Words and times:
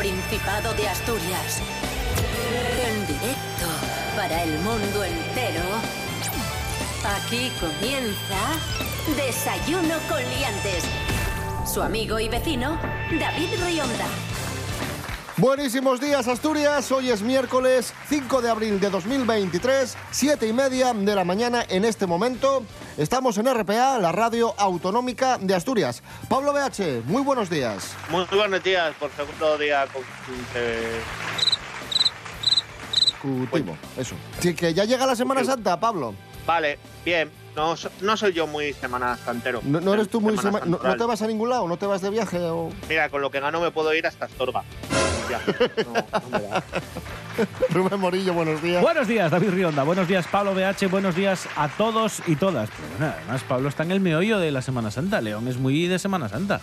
Principado 0.00 0.72
de 0.76 0.88
Asturias. 0.88 1.60
En 2.86 3.06
directo 3.06 3.66
para 4.16 4.44
el 4.44 4.58
mundo 4.60 5.04
entero. 5.04 5.60
Aquí 7.04 7.52
comienza 7.60 8.38
Desayuno 9.14 9.96
con 10.08 10.20
Liantes. 10.20 10.84
Su 11.70 11.82
amigo 11.82 12.18
y 12.18 12.30
vecino, 12.30 12.78
David 13.20 13.50
Rionda. 13.62 14.06
Buenísimos 15.36 16.00
días 16.00 16.28
Asturias, 16.28 16.90
hoy 16.92 17.10
es 17.10 17.20
miércoles 17.20 17.92
5 18.08 18.40
de 18.40 18.50
abril 18.50 18.80
de 18.80 18.88
2023, 18.88 19.96
7 20.10 20.46
y 20.46 20.52
media 20.54 20.94
de 20.94 21.14
la 21.14 21.24
mañana 21.24 21.64
en 21.68 21.84
este 21.84 22.06
momento. 22.06 22.62
Estamos 23.00 23.38
en 23.38 23.46
RPA, 23.46 23.98
la 23.98 24.12
radio 24.12 24.54
autonómica 24.58 25.38
de 25.38 25.54
Asturias. 25.54 26.02
Pablo 26.28 26.52
BH, 26.52 27.02
muy 27.06 27.22
buenos 27.22 27.48
días. 27.48 27.96
Muy 28.10 28.26
buenos 28.30 28.62
días, 28.62 28.94
por 29.00 29.10
segundo 29.12 29.56
día 29.56 29.86
consecutivo. 33.22 33.74
Eso. 33.96 34.14
Sí, 34.40 34.54
que 34.54 34.74
ya 34.74 34.84
llega 34.84 35.06
la 35.06 35.16
Semana 35.16 35.42
Santa, 35.44 35.80
Pablo. 35.80 36.14
Vale, 36.46 36.78
bien. 37.02 37.30
No, 37.56 37.74
no 38.02 38.16
soy 38.18 38.34
yo 38.34 38.46
muy 38.46 38.74
semana 38.74 39.16
santero. 39.16 39.62
¿No, 39.64 39.94
eres 39.94 40.10
tú 40.10 40.20
muy 40.20 40.36
semana, 40.36 40.66
no, 40.66 40.78
te 40.78 41.04
vas 41.04 41.22
a 41.22 41.26
ningún 41.26 41.48
lado? 41.48 41.66
¿No 41.66 41.78
te 41.78 41.86
vas 41.86 42.02
de 42.02 42.10
viaje? 42.10 42.38
O... 42.38 42.68
Mira, 42.86 43.08
con 43.08 43.22
lo 43.22 43.30
que 43.30 43.40
gano 43.40 43.62
me 43.62 43.70
puedo 43.70 43.94
ir 43.94 44.06
hasta 44.06 44.26
Astorga. 44.26 44.62
Rubén 47.70 48.00
Morillo, 48.00 48.34
buenos 48.34 48.62
días. 48.62 48.82
Buenos 48.82 49.08
días, 49.08 49.30
David 49.30 49.50
Rionda. 49.50 49.82
Buenos 49.82 50.08
días, 50.08 50.26
Pablo 50.26 50.54
BH. 50.54 50.88
Buenos 50.90 51.14
días 51.14 51.48
a 51.56 51.68
todos 51.68 52.22
y 52.26 52.36
todas. 52.36 52.68
Pero 52.98 53.12
además, 53.12 53.42
Pablo 53.44 53.68
está 53.68 53.82
en 53.84 53.92
el 53.92 54.00
meollo 54.00 54.38
de 54.38 54.50
la 54.50 54.62
Semana 54.62 54.90
Santa. 54.90 55.20
León 55.20 55.48
es 55.48 55.56
muy 55.56 55.86
de 55.86 55.98
Semana 55.98 56.28
Santa. 56.28 56.60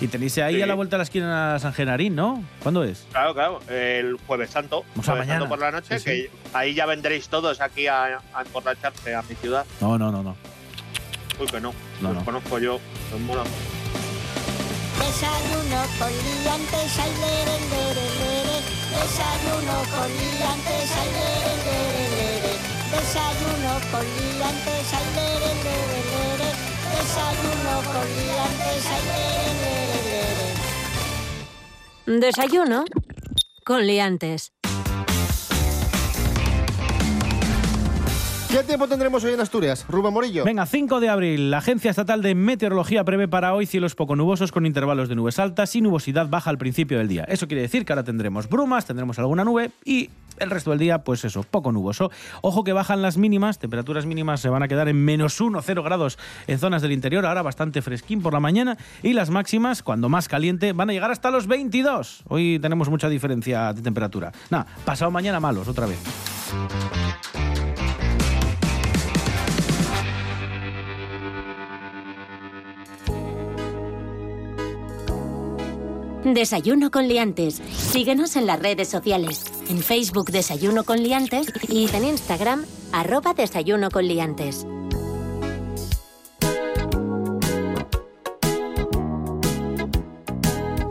Y 0.00 0.06
tenéis 0.06 0.38
ahí 0.38 0.62
a 0.62 0.66
la 0.66 0.74
vuelta 0.74 0.96
de 0.96 0.98
la 0.98 1.04
esquina 1.04 1.54
a 1.56 1.58
San 1.58 1.72
Genarín, 1.72 2.14
¿no? 2.14 2.44
¿Cuándo 2.62 2.84
es? 2.84 3.04
Claro, 3.10 3.34
claro, 3.34 3.60
el 3.68 4.16
Jueves 4.26 4.50
Santo. 4.50 4.84
O 4.96 5.02
sea, 5.02 5.16
mañana. 5.16 5.40
Santo 5.40 5.48
por 5.48 5.58
la 5.58 5.72
noche, 5.72 6.00
que 6.00 6.30
ahí 6.52 6.74
ya 6.74 6.86
vendréis 6.86 7.28
todos 7.28 7.60
aquí 7.60 7.88
a, 7.88 8.20
a 8.32 8.42
emborracharse 8.42 9.14
a 9.14 9.22
mi 9.22 9.34
ciudad. 9.34 9.66
No, 9.80 9.98
no, 9.98 10.12
no, 10.12 10.22
no. 10.22 10.36
Uy, 11.40 11.46
que 11.46 11.60
no. 11.60 11.74
No, 12.00 12.12
no. 12.12 12.24
conozco 12.24 12.58
yo. 12.60 12.78
Los 13.10 13.20
mola. 13.20 13.42
Desayuno 14.98 15.80
con 15.98 16.12
liantes, 16.12 16.98
ay, 16.98 17.12
lere, 17.22 17.56
lere, 17.72 18.06
lere. 18.20 18.56
Desayuno 18.94 19.76
con 19.94 20.08
liantes, 20.18 20.90
ay, 21.00 21.10
lere, 21.18 21.52
lere, 21.66 22.04
lere. 22.16 22.52
Desayuno 22.92 23.72
con 23.90 24.04
liantes, 24.16 24.88
ay, 24.98 25.06
lere, 25.16 25.50
lere, 25.64 25.98
lere. 26.12 26.50
Desayuno 26.94 27.74
con 27.92 28.06
liantes, 28.18 28.84
ay, 28.94 29.02
lere, 29.10 29.50
lere, 29.62 29.98
lere. 32.06 32.20
Desayuno 32.20 32.78
con 33.64 33.80
liantes. 33.86 34.52
¿Qué 38.50 38.62
tiempo 38.64 38.88
tendremos 38.88 39.22
hoy 39.24 39.34
en 39.34 39.40
Asturias? 39.40 39.84
Rubén 39.90 40.14
Morillo. 40.14 40.42
Venga, 40.42 40.64
5 40.64 41.00
de 41.00 41.10
abril. 41.10 41.50
La 41.50 41.58
Agencia 41.58 41.90
Estatal 41.90 42.22
de 42.22 42.34
Meteorología 42.34 43.04
prevé 43.04 43.28
para 43.28 43.52
hoy 43.52 43.66
cielos 43.66 43.94
poco 43.94 44.16
nubosos 44.16 44.52
con 44.52 44.64
intervalos 44.64 45.10
de 45.10 45.16
nubes 45.16 45.38
altas 45.38 45.76
y 45.76 45.82
nubosidad 45.82 46.28
baja 46.28 46.48
al 46.48 46.56
principio 46.56 46.96
del 46.96 47.08
día. 47.08 47.24
Eso 47.24 47.46
quiere 47.46 47.60
decir 47.60 47.84
que 47.84 47.92
ahora 47.92 48.04
tendremos 48.04 48.48
brumas, 48.48 48.86
tendremos 48.86 49.18
alguna 49.18 49.44
nube 49.44 49.70
y 49.84 50.08
el 50.38 50.48
resto 50.48 50.70
del 50.70 50.78
día, 50.78 51.04
pues 51.04 51.26
eso, 51.26 51.42
poco 51.42 51.72
nuboso. 51.72 52.10
Ojo 52.40 52.64
que 52.64 52.72
bajan 52.72 53.02
las 53.02 53.18
mínimas, 53.18 53.58
temperaturas 53.58 54.06
mínimas 54.06 54.40
se 54.40 54.48
van 54.48 54.62
a 54.62 54.68
quedar 54.68 54.88
en 54.88 55.04
menos 55.04 55.38
1, 55.42 55.60
0 55.60 55.82
grados 55.82 56.18
en 56.46 56.58
zonas 56.58 56.80
del 56.80 56.92
interior, 56.92 57.26
ahora 57.26 57.42
bastante 57.42 57.82
fresquín 57.82 58.22
por 58.22 58.32
la 58.32 58.40
mañana, 58.40 58.78
y 59.02 59.12
las 59.12 59.28
máximas, 59.28 59.82
cuando 59.82 60.08
más 60.08 60.26
caliente, 60.26 60.72
van 60.72 60.88
a 60.88 60.94
llegar 60.94 61.10
hasta 61.10 61.30
los 61.30 61.48
22. 61.48 62.22
Hoy 62.28 62.58
tenemos 62.62 62.88
mucha 62.88 63.10
diferencia 63.10 63.74
de 63.74 63.82
temperatura. 63.82 64.32
Nada, 64.48 64.66
pasado 64.86 65.10
mañana 65.10 65.38
malos, 65.38 65.68
otra 65.68 65.84
vez. 65.84 65.98
Desayuno 76.24 76.90
con 76.90 77.06
liantes. 77.06 77.62
Síguenos 77.76 78.34
en 78.34 78.46
las 78.46 78.58
redes 78.58 78.88
sociales. 78.88 79.44
En 79.68 79.78
Facebook 79.78 80.30
Desayuno 80.30 80.82
con 80.82 81.02
liantes 81.02 81.46
y 81.68 81.88
en 81.94 82.04
Instagram 82.04 82.64
arroba 82.92 83.34
Desayuno 83.34 83.88
con 83.90 84.06
liantes. 84.06 84.66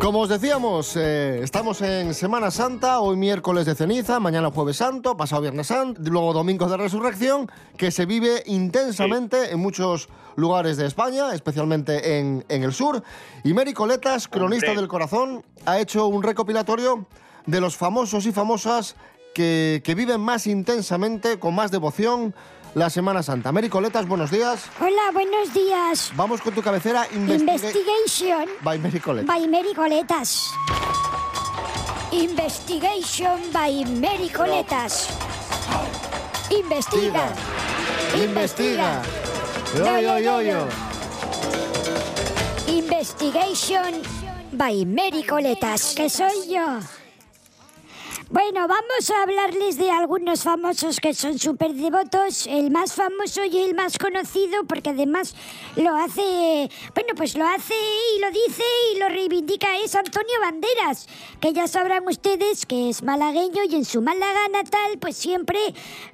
Como 0.08 0.22
os 0.22 0.30
decíamos, 0.30 0.96
eh, 0.96 1.42
estamos 1.44 1.82
en 1.82 2.14
Semana 2.14 2.50
Santa, 2.50 3.02
hoy 3.02 3.18
miércoles 3.18 3.66
de 3.66 3.76
ceniza, 3.76 4.22
mañana 4.22 4.52
jueves 4.52 4.78
santo, 4.78 5.18
pasado 5.18 5.42
viernes 5.42 5.68
santo, 5.68 6.00
luego 6.02 6.32
domingo 6.32 6.66
de 6.70 6.78
resurrección, 6.78 7.52
que 7.76 7.92
se 7.92 8.06
vive 8.06 8.42
intensamente 8.46 9.52
en 9.52 9.60
muchos 9.60 10.08
lugares 10.38 10.78
de 10.78 10.86
España, 10.86 11.34
especialmente 11.34 12.20
en, 12.20 12.46
en 12.48 12.64
el 12.64 12.72
sur. 12.72 13.04
Y 13.44 13.54
Mary 13.54 13.74
Coletas, 13.74 14.30
cronista 14.30 14.74
del 14.74 14.88
corazón, 14.88 15.44
ha 15.66 15.78
hecho 15.78 16.08
un 16.08 16.24
recopilatorio 16.24 17.06
de 17.46 17.60
los 17.60 17.76
famosos 17.76 18.26
y 18.28 18.32
famosas 18.32 18.96
que, 19.36 19.82
que 19.84 19.94
viven 19.94 20.22
más 20.22 20.48
intensamente, 20.48 21.38
con 21.38 21.54
más 21.54 21.70
devoción, 21.70 22.34
la 22.76 22.90
Semana 22.90 23.24
Santa. 23.24 23.52
Mary 23.52 23.70
Coletas, 23.70 24.08
buenos 24.08 24.32
días. 24.32 24.66
Hola, 24.80 25.12
buenos 25.14 25.54
días. 25.54 26.12
Vamos 26.16 26.42
con 26.42 26.54
tu 26.54 26.62
cabecera 26.62 27.08
Investigation. 27.14 28.46
By 28.62 28.80
Mary 28.80 29.00
Coletas. 29.00 29.28
By 29.36 29.48
Mary 29.48 29.74
Coletas. 29.74 30.52
Investigation 32.12 33.52
by 33.52 33.86
Mary 34.00 34.30
Coletas. 34.30 35.10
Investiga. 36.50 37.34
Investiga. 38.16 39.02
Yo, 39.78 40.00
yo, 40.00 40.20
yo, 40.20 40.42
yo. 40.42 40.68
Investigation 42.68 44.02
by 44.54 44.86
Mary 44.86 45.24
Coletas. 45.24 45.94
Que 45.96 46.10
soy 46.10 46.48
yo. 46.50 46.80
Bueno, 48.30 48.68
vamos 48.68 49.10
a 49.10 49.24
hablarles 49.24 49.78
de 49.78 49.90
algunos 49.90 50.44
famosos 50.44 51.00
que 51.00 51.14
son 51.14 51.40
súper 51.40 51.74
devotos. 51.74 52.46
El 52.46 52.72
más 52.72 52.94
famoso 52.94 53.46
y 53.46 53.58
el 53.58 53.74
más 53.74 53.98
conocido, 53.98 54.66
porque 54.68 54.90
además 54.90 55.34
lo 55.78 55.96
hace, 55.96 56.70
bueno, 56.94 57.14
pues 57.16 57.38
lo 57.38 57.48
hace 57.48 57.74
y 57.74 58.20
lo 58.20 58.30
dice 58.32 58.64
y 58.94 59.00
lo 59.00 59.08
reivindica, 59.08 59.78
es 59.78 59.96
Antonio 59.96 60.42
Banderas, 60.42 61.08
que 61.40 61.54
ya 61.54 61.70
sabrán 61.70 62.06
ustedes 62.06 62.66
que 62.66 62.90
es 62.90 63.02
malagueño 63.02 63.64
y 63.64 63.76
en 63.76 63.86
su 63.86 64.02
Málaga 64.02 64.50
natal, 64.50 64.98
pues 65.00 65.16
siempre 65.16 65.60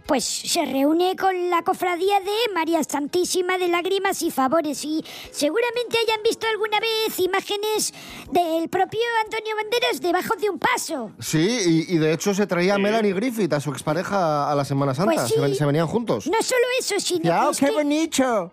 pues 0.05 0.23
se 0.23 0.65
reúne 0.65 1.15
con 1.15 1.49
la 1.49 1.63
cofradía 1.63 2.19
de 2.19 2.53
María 2.53 2.83
Santísima 2.83 3.57
de 3.57 3.69
Lágrimas 3.69 4.21
y 4.21 4.31
Favores. 4.31 4.83
Y 4.85 5.03
seguramente 5.31 5.97
hayan 6.05 6.21
visto 6.23 6.45
alguna 6.47 6.79
vez 6.79 7.17
imágenes 7.19 7.93
del 8.31 8.69
propio 8.69 8.99
Antonio 9.23 9.55
Banderas 9.55 10.01
debajo 10.01 10.35
de 10.35 10.49
un 10.49 10.59
paso. 10.59 11.11
Sí, 11.19 11.85
y, 11.89 12.02
de 12.03 12.13
hecho 12.13 12.33
se 12.33 12.45
traía 12.45 12.75
a 12.75 12.77
Melanie 12.77 13.13
Griffith, 13.13 13.51
a 13.53 13.59
su 13.59 13.71
expareja, 13.71 14.51
a 14.51 14.55
la 14.55 14.65
Semana 14.65 14.93
Santa. 14.93 15.13
Pues 15.15 15.27
sí. 15.27 15.55
se, 15.55 15.65
venían 15.65 15.87
juntos. 15.87 16.27
No 16.27 16.41
solo 16.41 16.63
eso, 16.79 16.99
sino 16.99 17.23
¡Ya, 17.23 17.49
que 17.51 17.65
qué 17.65 17.71
bonito! 17.71 18.51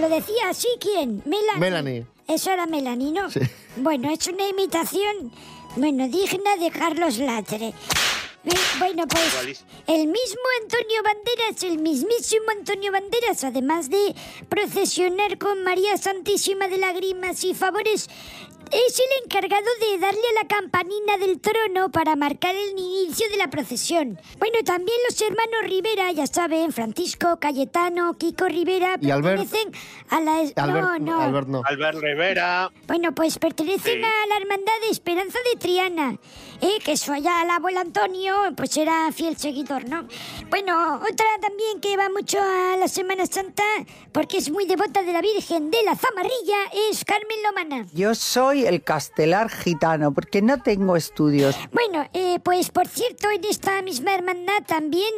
Lo 0.00 0.08
decía 0.08 0.50
así, 0.50 0.68
¿quién? 0.80 1.22
Melanie. 1.24 1.60
Melanie. 1.60 2.06
Eso 2.28 2.50
era 2.50 2.66
Melanie, 2.66 3.12
¿no? 3.12 3.30
Sí. 3.30 3.40
Bueno, 3.76 4.10
es 4.10 4.26
una 4.28 4.46
imitación, 4.46 5.32
bueno, 5.76 6.08
digna 6.08 6.56
de 6.60 6.70
Carlos 6.70 7.18
Latre. 7.18 7.68
Eh, 7.68 8.52
Bueno, 8.78 9.04
pues 9.06 9.64
el 9.86 10.06
mismo 10.06 10.42
Antonio 10.62 11.02
Banderas, 11.02 11.62
el 11.62 11.78
mismísimo 11.78 12.46
Antonio 12.58 12.90
Banderas, 12.90 13.44
además 13.44 13.90
de 13.90 14.14
procesionar 14.48 15.36
con 15.36 15.62
María 15.62 15.98
Santísima 15.98 16.68
de 16.68 16.78
Lágrimas 16.78 17.44
y 17.44 17.52
Favores, 17.52 18.08
es 18.72 18.98
el 18.98 19.24
encargado 19.24 19.66
de 19.80 19.98
darle 19.98 20.20
a 20.36 20.42
la 20.42 20.48
campanina 20.48 21.16
del 21.18 21.40
trono 21.40 21.90
para 21.90 22.16
marcar 22.16 22.54
el 22.54 22.70
inicio 22.70 23.28
de 23.30 23.36
la 23.36 23.50
procesión. 23.50 24.18
Bueno, 24.38 24.58
también 24.64 24.96
los 25.08 25.20
hermanos 25.20 25.62
Rivera, 25.64 26.10
ya 26.12 26.26
saben, 26.26 26.72
Francisco, 26.72 27.38
Cayetano, 27.40 28.16
Kiko 28.16 28.46
Rivera, 28.46 28.96
Y 29.00 29.10
Albert. 29.10 29.38
pertenecen 29.40 29.72
a 30.10 30.20
la... 30.20 30.32
Albert, 30.56 30.82
no, 30.84 30.98
no. 30.98 31.20
Albert 31.20 31.48
no. 31.48 31.62
Albert 31.64 31.98
Rivera. 32.00 32.70
Bueno, 32.86 33.14
pues 33.14 33.38
pertenecen 33.38 34.00
Sí. 34.00 34.04
a 34.04 34.26
la 34.28 34.36
hermandad 34.36 34.72
de 34.82 34.90
Esperanza 34.90 35.38
de 35.52 35.58
Triana, 35.58 36.18
¿eh? 36.60 36.78
que 36.84 36.96
su 36.96 37.12
allá 37.12 37.42
el 37.42 37.50
abuelo 37.50 37.80
Antonio, 37.80 38.34
pues 38.56 38.76
era 38.76 39.10
fiel 39.12 39.36
seguidor, 39.36 39.88
¿no? 39.88 40.06
Bueno, 40.48 40.96
otra 40.96 41.26
también 41.40 41.80
que 41.80 41.96
va 41.96 42.08
mucho 42.10 42.38
a 42.40 42.76
la 42.76 42.88
Semana 42.88 43.26
Santa, 43.26 43.64
porque 44.12 44.38
es 44.38 44.50
muy 44.50 44.66
devota 44.66 45.02
de 45.02 45.12
la 45.12 45.20
Virgen 45.22 45.70
de 45.70 45.82
la 45.84 45.96
Zamarrilla, 45.96 46.56
es 46.90 47.04
Carmen 47.04 47.38
Lomana. 47.42 47.86
Yo 47.94 48.14
soy 48.14 48.59
el 48.66 48.82
castelar 48.82 49.50
gitano, 49.50 50.12
porque 50.12 50.42
no 50.42 50.62
tengo 50.62 50.96
estudios. 50.96 51.56
Bueno, 51.72 52.08
eh, 52.12 52.38
pues 52.42 52.70
por 52.70 52.88
cierto, 52.88 53.30
en 53.30 53.44
esta 53.44 53.82
misma 53.82 54.14
hermandad 54.14 54.62
también 54.66 55.12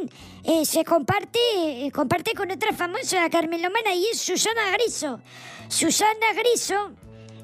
eh, 0.45 0.65
se 0.65 0.85
comparte, 0.85 1.39
eh, 1.57 1.91
comparte 1.93 2.33
con 2.35 2.51
otra 2.51 2.73
famosa 2.73 3.29
Carmen 3.31 3.63
Lomana 3.63 3.95
y 3.95 4.07
es 4.07 4.21
Susana 4.21 4.71
Griso. 4.73 5.21
Susana 5.69 6.33
Griso, 6.35 6.93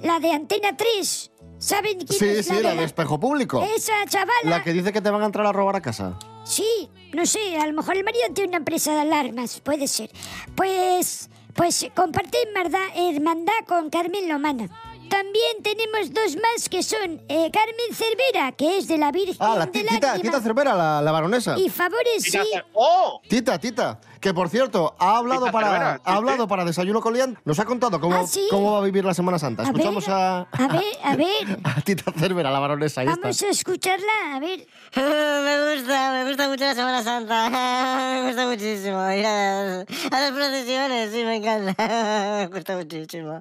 la 0.02 0.20
de 0.20 0.32
Antena 0.32 0.76
3, 0.76 1.30
¿Saben 1.58 1.98
quién 1.98 2.18
Sí, 2.18 2.24
es 2.26 2.46
sí, 2.46 2.54
la 2.54 2.74
la 2.74 2.74
de 2.74 2.84
espejo 2.84 3.18
público. 3.18 3.62
Esa 3.74 3.92
chavala. 4.06 4.38
La 4.44 4.62
que 4.62 4.72
dice 4.72 4.92
que 4.92 5.00
te 5.00 5.10
van 5.10 5.22
a 5.22 5.26
entrar 5.26 5.44
a 5.44 5.52
robar 5.52 5.74
a 5.76 5.80
casa. 5.80 6.16
Sí, 6.44 6.88
no 7.12 7.26
sé, 7.26 7.58
a 7.58 7.66
lo 7.66 7.72
mejor 7.72 7.96
el 7.96 8.04
marido 8.04 8.24
tiene 8.32 8.48
una 8.48 8.58
empresa 8.58 8.94
de 8.94 9.00
alarmas, 9.00 9.60
puede 9.60 9.88
ser. 9.88 10.10
Pues, 10.54 11.28
pues 11.54 11.86
comparte 11.94 12.38
hermandad 12.94 13.52
con 13.66 13.90
Carmen 13.90 14.28
Lomana. 14.28 14.68
También 15.08 15.62
tenemos 15.62 16.12
dos 16.12 16.36
más 16.36 16.68
que 16.68 16.82
son 16.82 17.20
eh, 17.28 17.50
Carmen 17.52 17.94
Cervera, 17.94 18.52
que 18.52 18.78
es 18.78 18.88
de 18.88 18.98
la 18.98 19.10
Virgen 19.10 19.36
Ah, 19.40 19.56
la 19.58 19.66
de 19.66 19.72
ti- 19.72 19.80
Tita, 19.80 19.92
Lágrimas, 19.94 20.20
Tita 20.22 20.40
Cervera, 20.40 20.74
la, 20.74 21.00
la 21.02 21.12
baronesa. 21.12 21.58
Y 21.58 21.68
Favores, 21.70 22.22
sí. 22.22 22.38
¡Oh! 22.74 23.20
Tita, 23.28 23.58
Tita, 23.58 24.00
que 24.20 24.34
por 24.34 24.48
cierto, 24.48 24.94
ha 24.98 25.16
hablado 25.18 25.42
Tita 25.46 25.52
para 25.52 25.66
Cervera, 25.70 26.00
ha 26.04 26.14
hablado 26.14 26.46
para 26.48 26.64
Desayuno 26.64 27.00
con 27.00 27.14
Lian, 27.14 27.38
nos 27.44 27.58
ha 27.58 27.64
contado 27.64 28.00
cómo, 28.00 28.16
¿Ah, 28.16 28.26
sí? 28.26 28.46
cómo 28.50 28.72
va 28.72 28.78
a 28.78 28.82
vivir 28.82 29.04
la 29.04 29.14
Semana 29.14 29.38
Santa. 29.38 29.62
A 29.62 29.66
Escuchamos 29.66 30.06
ver, 30.06 30.14
a, 30.14 30.38
a 30.40 30.68
ver, 30.68 30.84
a 31.04 31.16
ver. 31.16 31.58
a 31.64 31.80
Tita 31.80 32.12
Cervera, 32.12 32.50
la 32.50 32.58
baronesa. 32.58 33.00
Ahí 33.00 33.06
Vamos 33.06 33.28
está. 33.30 33.46
a 33.46 33.50
escucharla, 33.50 34.12
a 34.34 34.40
ver. 34.40 34.66
Me 34.96 35.74
gusta, 35.74 36.12
me 36.12 36.24
gusta 36.28 36.48
mucho 36.48 36.64
la 36.64 36.74
Semana 36.74 37.02
Santa. 37.02 37.48
Me 38.22 38.26
gusta 38.28 38.46
muchísimo. 38.46 39.10
Ir 39.12 39.26
a 39.26 39.62
las, 39.64 39.86
a 40.12 40.20
las 40.20 40.32
procesiones, 40.32 41.12
sí, 41.12 41.24
me 41.24 41.36
encanta. 41.36 41.74
Me 41.78 42.46
gusta 42.48 42.76
muchísimo. 42.76 43.40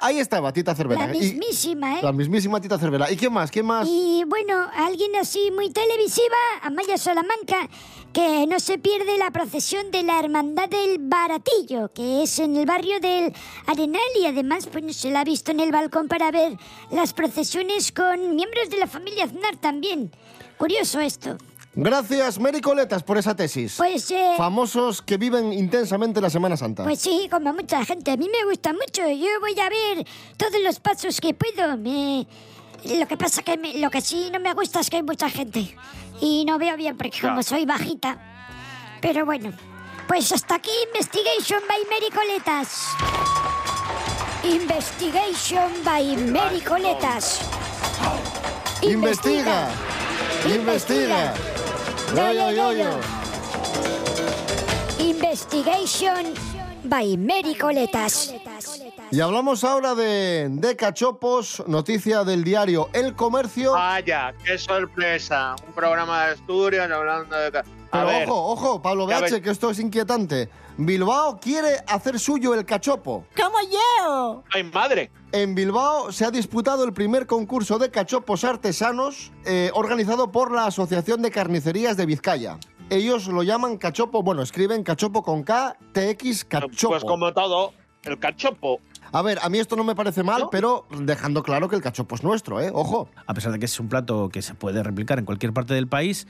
Ahí 0.00 0.18
estaba 0.18 0.52
Tita 0.52 0.74
Cervera. 0.74 1.06
La 1.06 1.14
Y- 1.14 1.18
mismísima, 1.20 1.98
¿eh? 1.98 2.02
la 2.02 2.12
mismísima 2.12 2.60
Tita 2.60 2.78
Cervera. 2.78 3.10
¿Y 3.10 3.16
quién 3.16 3.32
más? 3.32 3.50
¿Quién 3.50 3.66
más? 3.66 3.86
Y 3.88 4.24
bueno, 4.26 4.66
alguien 4.76 5.14
así 5.16 5.50
muy 5.50 5.70
televisiva, 5.70 6.36
Amaya 6.62 6.98
Salamanca, 6.98 7.68
que 8.12 8.46
no 8.46 8.60
se 8.60 8.78
pierde 8.78 9.18
la 9.18 9.30
procesión 9.30 9.90
de 9.90 10.02
la 10.02 10.18
Hermandad 10.20 10.68
del 10.68 10.98
Baratillo, 11.00 11.92
que 11.92 12.22
es 12.22 12.38
en 12.38 12.56
el 12.56 12.66
barrio 12.66 13.00
del 13.00 13.32
Arenal 13.66 14.00
y 14.20 14.26
además 14.26 14.68
pues 14.70 14.96
se 14.96 15.10
la 15.10 15.20
ha 15.20 15.24
visto 15.24 15.50
en 15.50 15.60
el 15.60 15.72
balcón 15.72 16.08
para 16.08 16.30
ver 16.30 16.56
las 16.90 17.12
procesiones 17.12 17.90
con 17.92 18.36
miembros 18.36 18.70
de 18.70 18.78
la 18.78 18.86
familia 18.86 19.24
Aznar 19.24 19.56
también. 19.56 20.10
Curioso 20.58 21.00
esto. 21.00 21.36
Gracias, 21.76 22.38
Mary 22.38 22.60
Coletas, 22.60 23.02
por 23.02 23.18
esa 23.18 23.34
tesis. 23.34 23.74
Pues, 23.76 24.08
eh, 24.12 24.34
Famosos 24.36 25.02
que 25.02 25.16
viven 25.16 25.52
intensamente 25.52 26.20
la 26.20 26.30
Semana 26.30 26.56
Santa. 26.56 26.84
pues 26.84 27.00
sí, 27.00 27.28
como 27.30 27.52
mucha 27.52 27.84
gente. 27.84 28.12
A 28.12 28.16
mí 28.16 28.28
me 28.30 28.48
gusta 28.48 28.72
mucho. 28.72 29.02
Yo 29.10 29.26
voy 29.40 29.58
a 29.58 29.68
ver 29.68 30.06
todos 30.36 30.60
los 30.62 30.78
pasos 30.80 31.20
que 31.20 31.34
puedo. 31.34 31.76
Me... 31.76 32.26
Lo 32.84 33.08
que 33.08 33.16
pasa 33.16 33.42
que 33.42 33.56
me- 33.56 33.78
lo 33.78 33.90
que 33.90 34.00
sí 34.00 34.28
no 34.32 34.38
me 34.40 34.52
gusta 34.54 34.80
es 34.80 34.90
que 34.90 34.96
hay 34.96 35.02
mucha 35.02 35.28
gente. 35.30 35.74
Y 36.20 36.44
no 36.44 36.58
veo 36.58 36.76
bien 36.76 36.96
porque 36.96 37.18
como 37.20 37.36
Ya. 37.36 37.42
soy 37.42 37.64
bajita. 37.66 38.18
Pero 39.00 39.24
bueno, 39.26 39.52
pues 40.06 40.30
hasta 40.32 40.54
aquí 40.56 40.70
Investigation 40.88 41.60
by 41.68 41.78
Mary 41.90 42.10
Coletas. 42.14 42.86
Investigation 44.44 45.72
by 45.84 46.16
Mary 46.30 46.60
Coletas. 46.60 47.40
Investiga. 48.82 49.68
Investiga. 50.46 51.34
Yo, 52.14 52.32
yo, 52.32 52.50
yo, 52.52 52.72
yo. 52.72 52.90
Investigation 55.00 56.32
by 56.84 57.16
Mary 57.16 57.56
Coletas. 57.56 58.32
Y 59.10 59.20
hablamos 59.20 59.64
ahora 59.64 59.96
de, 59.96 60.46
de 60.48 60.76
cachopos, 60.76 61.64
noticia 61.66 62.22
del 62.22 62.44
diario 62.44 62.88
El 62.92 63.16
Comercio. 63.16 63.72
Vaya, 63.72 64.32
qué 64.44 64.56
sorpresa. 64.58 65.56
Un 65.66 65.72
programa 65.72 66.26
de 66.26 66.32
Asturias 66.34 66.88
hablando 66.88 67.36
de... 67.36 67.58
A 67.58 67.62
Pero 67.90 68.06
ver, 68.06 68.28
ojo, 68.28 68.52
ojo, 68.52 68.82
Pablo 68.82 69.06
BH, 69.06 69.42
que 69.42 69.50
esto 69.50 69.70
es 69.70 69.80
inquietante. 69.80 70.48
Bilbao 70.76 71.38
quiere 71.40 71.76
hacer 71.86 72.18
suyo 72.18 72.52
el 72.54 72.64
cachopo. 72.64 73.26
¡Como 73.36 73.56
yo! 73.70 74.42
¡ay, 74.52 74.64
madre! 74.64 75.10
En 75.32 75.54
Bilbao 75.54 76.10
se 76.10 76.24
ha 76.24 76.30
disputado 76.30 76.84
el 76.84 76.92
primer 76.92 77.26
concurso 77.26 77.78
de 77.78 77.90
cachopos 77.90 78.42
artesanos 78.44 79.30
eh, 79.44 79.70
organizado 79.74 80.32
por 80.32 80.50
la 80.52 80.66
Asociación 80.66 81.22
de 81.22 81.30
Carnicerías 81.30 81.96
de 81.96 82.06
Vizcaya. 82.06 82.58
Ellos 82.90 83.28
lo 83.28 83.42
llaman 83.42 83.78
cachopo, 83.78 84.22
bueno, 84.22 84.42
escriben 84.42 84.82
cachopo 84.82 85.22
con 85.22 85.42
K, 85.44 85.76
TX, 85.92 86.44
cachopo. 86.44 86.92
Pues 86.92 87.04
como 87.04 87.32
todo, 87.32 87.72
el 88.02 88.18
cachopo. 88.18 88.80
A 89.12 89.22
ver, 89.22 89.38
a 89.42 89.48
mí 89.48 89.58
esto 89.60 89.76
no 89.76 89.84
me 89.84 89.94
parece 89.94 90.24
mal, 90.24 90.42
¿No? 90.42 90.50
pero 90.50 90.86
dejando 90.98 91.44
claro 91.44 91.68
que 91.68 91.76
el 91.76 91.82
cachopo 91.82 92.16
es 92.16 92.24
nuestro, 92.24 92.60
¿eh? 92.60 92.70
Ojo. 92.74 93.08
A 93.26 93.32
pesar 93.34 93.52
de 93.52 93.60
que 93.60 93.66
es 93.66 93.78
un 93.78 93.88
plato 93.88 94.28
que 94.28 94.42
se 94.42 94.54
puede 94.54 94.82
replicar 94.82 95.20
en 95.20 95.24
cualquier 95.24 95.52
parte 95.52 95.72
del 95.72 95.86
país, 95.86 96.26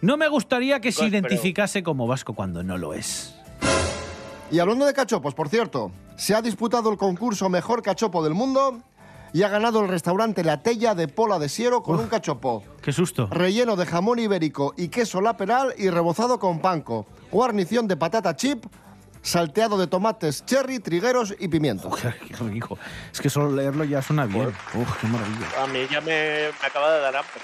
no 0.00 0.16
me 0.16 0.28
gustaría 0.28 0.80
que 0.80 0.92
se 0.92 1.00
Pues, 1.00 1.10
pero- 1.10 1.26
identificase 1.26 1.82
como 1.82 2.06
vasco 2.06 2.34
cuando 2.34 2.62
no 2.62 2.78
lo 2.78 2.94
es. 2.94 3.34
Y 4.50 4.58
hablando 4.58 4.84
de 4.86 4.92
cachopos, 4.92 5.34
por 5.34 5.48
cierto, 5.48 5.92
se 6.16 6.34
ha 6.34 6.42
disputado 6.42 6.90
el 6.90 6.96
concurso 6.98 7.48
Mejor 7.48 7.82
Cachopo 7.82 8.22
del 8.24 8.34
Mundo 8.34 8.80
y 9.32 9.44
ha 9.44 9.48
ganado 9.48 9.80
el 9.80 9.88
restaurante 9.88 10.42
La 10.42 10.60
Tella 10.62 10.94
de 10.96 11.06
Pola 11.06 11.38
de 11.38 11.48
Siero 11.48 11.84
con 11.84 12.00
un 12.00 12.08
cachopo 12.08 12.64
¡Qué 12.82 12.92
susto! 12.92 13.28
relleno 13.30 13.76
de 13.76 13.86
jamón 13.86 14.18
ibérico 14.18 14.74
y 14.76 14.88
queso 14.88 15.20
laperal 15.20 15.72
y 15.78 15.88
rebozado 15.88 16.40
con 16.40 16.58
panco, 16.58 17.06
guarnición 17.30 17.86
de 17.86 17.96
patata 17.96 18.34
chip, 18.34 18.64
salteado 19.22 19.78
de 19.78 19.86
tomates 19.86 20.44
cherry, 20.46 20.80
trigueros 20.80 21.32
y 21.38 21.46
pimientos. 21.46 21.94
Qué 22.00 22.10
rico. 22.44 22.76
Es 23.12 23.20
que 23.20 23.30
solo 23.30 23.52
leerlo 23.54 23.84
ya 23.84 24.02
suena 24.02 24.26
bien. 24.26 24.48
Uf, 24.74 25.00
qué 25.00 25.06
maravilla. 25.06 25.46
A 25.62 25.66
mí 25.68 25.78
ya 25.88 26.00
me, 26.00 26.48
me 26.60 26.66
acaba 26.66 26.92
de 26.92 27.00
dar 27.00 27.16
hambre. 27.16 27.40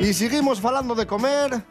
Y 0.00 0.12
seguimos 0.14 0.60
falando 0.60 0.94
de 0.94 1.06
comer, 1.06 1.62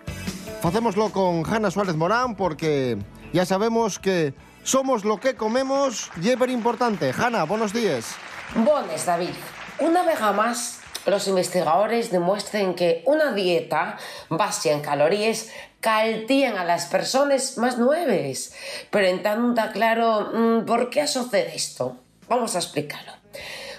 facémoslo 0.61 1.11
con 1.11 1.43
Hanna 1.45 1.71
Suárez 1.71 1.95
Morán 1.95 2.35
porque 2.35 2.97
ya 3.33 3.45
sabemos 3.45 3.99
que 3.99 4.33
somos 4.63 5.05
lo 5.05 5.19
que 5.19 5.35
comemos 5.35 6.09
y 6.21 6.29
es 6.29 6.49
importante. 6.49 7.13
Hanna, 7.17 7.43
buenos 7.43 7.73
días. 7.73 8.15
Bones, 8.55 9.05
David. 9.05 9.33
Una 9.79 10.03
vez 10.03 10.19
más, 10.35 10.79
los 11.05 11.27
investigadores 11.27 12.11
demuestran 12.11 12.73
que 12.73 13.03
una 13.05 13.33
dieta 13.33 13.97
base 14.29 14.71
en 14.71 14.81
calorías 14.81 15.49
caltían 15.79 16.57
a 16.57 16.65
las 16.65 16.87
personas 16.87 17.57
más 17.57 17.77
nuevas. 17.77 18.53
Pero 18.89 19.07
en 19.07 19.21
tanto 19.21 19.61
está 19.61 19.71
claro 19.71 20.31
mm, 20.33 20.65
por 20.65 20.89
qué 20.89 21.07
sucede 21.07 21.55
esto. 21.55 21.97
Vamos 22.27 22.55
a 22.55 22.59
explicarlo. 22.59 23.13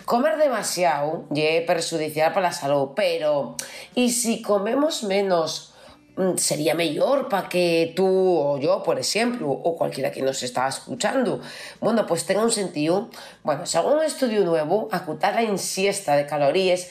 Comer 0.04 0.38
demasiado 0.38 1.26
es 1.34 1.66
perjudicial 1.66 2.32
para 2.32 2.48
la 2.48 2.52
salud, 2.52 2.90
pero 2.96 3.56
¿y 3.94 4.10
si 4.10 4.40
comemos 4.40 5.02
menos? 5.02 5.74
Mm, 6.18 6.36
sería 6.36 6.74
mejor 6.74 7.28
para 7.28 7.48
que 7.48 7.92
tú 7.94 8.04
o 8.04 8.58
yo, 8.58 8.82
por 8.82 8.98
ejemplo, 8.98 9.48
o 9.50 9.76
cualquiera 9.76 10.10
que 10.10 10.20
nos 10.20 10.42
está 10.42 10.66
escuchando, 10.66 11.40
bueno, 11.80 12.06
pues 12.06 12.26
tenga 12.26 12.42
un 12.42 12.50
sentido. 12.50 13.08
Bueno, 13.44 13.66
según 13.66 13.98
un 13.98 14.02
estudio 14.02 14.44
nuevo, 14.44 14.88
acutar 14.90 15.34
la 15.34 15.44
ingesta 15.44 16.16
de 16.16 16.26
calorías 16.26 16.88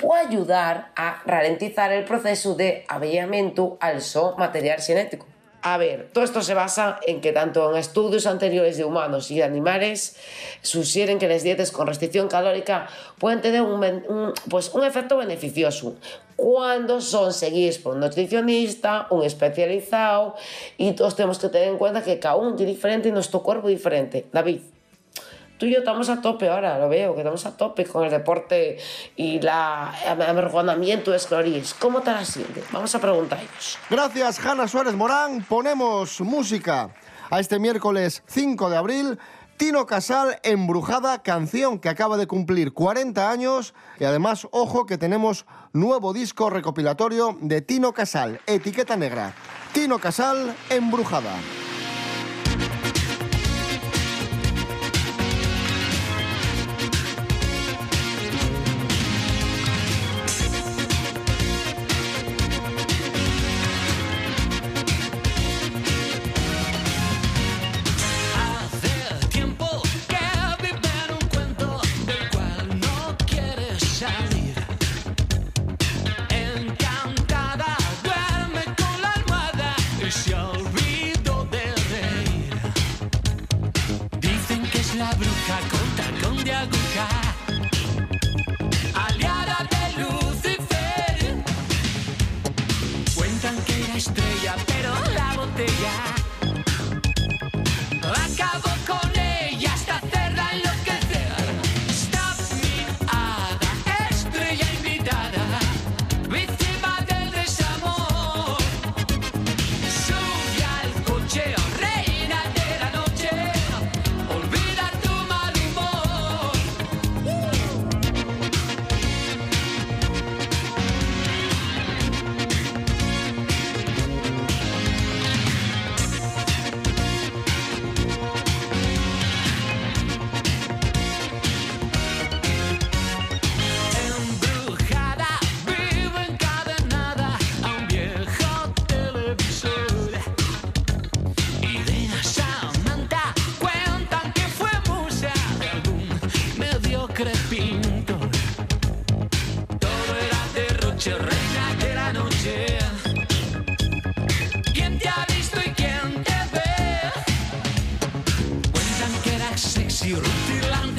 puede 0.00 0.26
ayudar 0.28 0.92
a 0.96 1.22
ralentizar 1.26 1.92
el 1.92 2.06
proceso 2.06 2.54
de 2.54 2.86
avellamiento 2.88 3.76
al 3.80 4.00
so 4.00 4.34
material 4.38 4.80
genético. 4.80 5.26
A 5.62 5.76
ver, 5.76 6.08
todo 6.12 6.24
esto 6.24 6.40
se 6.40 6.54
basa 6.54 6.98
en 7.06 7.20
que 7.20 7.32
tanto 7.32 7.70
en 7.70 7.76
estudios 7.76 8.26
anteriores 8.26 8.78
de 8.78 8.84
humanos 8.84 9.30
y 9.30 9.36
de 9.36 9.44
animales 9.44 10.16
sugieren 10.62 11.18
que 11.18 11.28
las 11.28 11.42
dietas 11.42 11.70
con 11.70 11.86
restricción 11.86 12.28
calórica 12.28 12.88
pueden 13.18 13.42
tener 13.42 13.60
un, 13.60 14.32
pues 14.48 14.70
un 14.72 14.84
efecto 14.84 15.18
beneficioso 15.18 15.96
cuando 16.36 17.02
son 17.02 17.34
seguidos 17.34 17.76
por 17.76 17.94
un 17.94 18.00
nutricionista, 18.00 19.06
un 19.10 19.22
especializado 19.22 20.36
y 20.78 20.92
todos 20.92 21.14
tenemos 21.14 21.38
que 21.38 21.50
tener 21.50 21.68
en 21.68 21.76
cuenta 21.76 22.02
que 22.02 22.18
cada 22.18 22.36
uno 22.36 22.56
es 22.56 22.66
diferente 22.66 23.10
y 23.10 23.12
nuestro 23.12 23.42
cuerpo 23.42 23.68
es 23.68 23.76
diferente. 23.76 24.26
David, 24.32 24.60
tú 25.60 25.66
y 25.66 25.72
yo 25.72 25.80
estamos 25.80 26.08
a 26.08 26.22
tope 26.22 26.48
ahora, 26.48 26.78
lo 26.78 26.88
veo, 26.88 27.14
que 27.14 27.20
estamos 27.20 27.44
a 27.44 27.54
tope 27.54 27.84
con 27.84 28.02
el 28.04 28.10
deporte 28.10 28.78
y 29.14 29.40
la 29.40 29.92
el 30.08 30.18
de 30.18 31.26
calorías. 31.28 31.74
¿Cómo 31.74 32.00
te 32.00 32.10
la 32.10 32.24
sientes? 32.24 32.64
Vamos 32.72 32.94
a 32.94 32.98
preguntarles. 32.98 33.78
Gracias, 33.90 34.44
Hanna 34.44 34.66
Suárez 34.66 34.94
Morán. 34.94 35.44
Ponemos 35.46 36.22
música 36.22 36.90
a 37.30 37.40
este 37.40 37.58
miércoles 37.58 38.22
5 38.26 38.70
de 38.70 38.76
abril. 38.76 39.18
Tino 39.58 39.84
Casal, 39.84 40.40
Embrujada, 40.42 41.22
canción 41.22 41.78
que 41.78 41.90
acaba 41.90 42.16
de 42.16 42.26
cumplir 42.26 42.72
40 42.72 43.30
años. 43.30 43.74
Y 43.98 44.04
además, 44.04 44.48
ojo 44.52 44.86
que 44.86 44.96
tenemos 44.96 45.44
nuevo 45.74 46.14
disco 46.14 46.48
recopilatorio 46.48 47.36
de 47.42 47.60
Tino 47.60 47.92
Casal, 47.92 48.40
etiqueta 48.46 48.96
negra. 48.96 49.34
Tino 49.74 49.98
Casal, 49.98 50.56
Embrujada. 50.70 51.34
botella. 95.60 96.19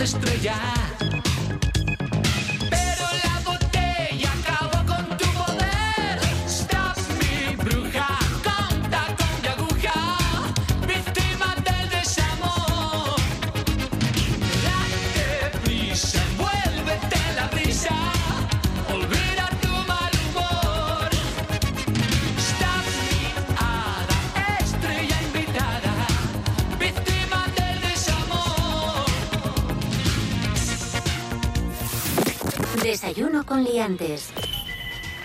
Rutilante 0.01 0.03
estrella. 0.03 1.00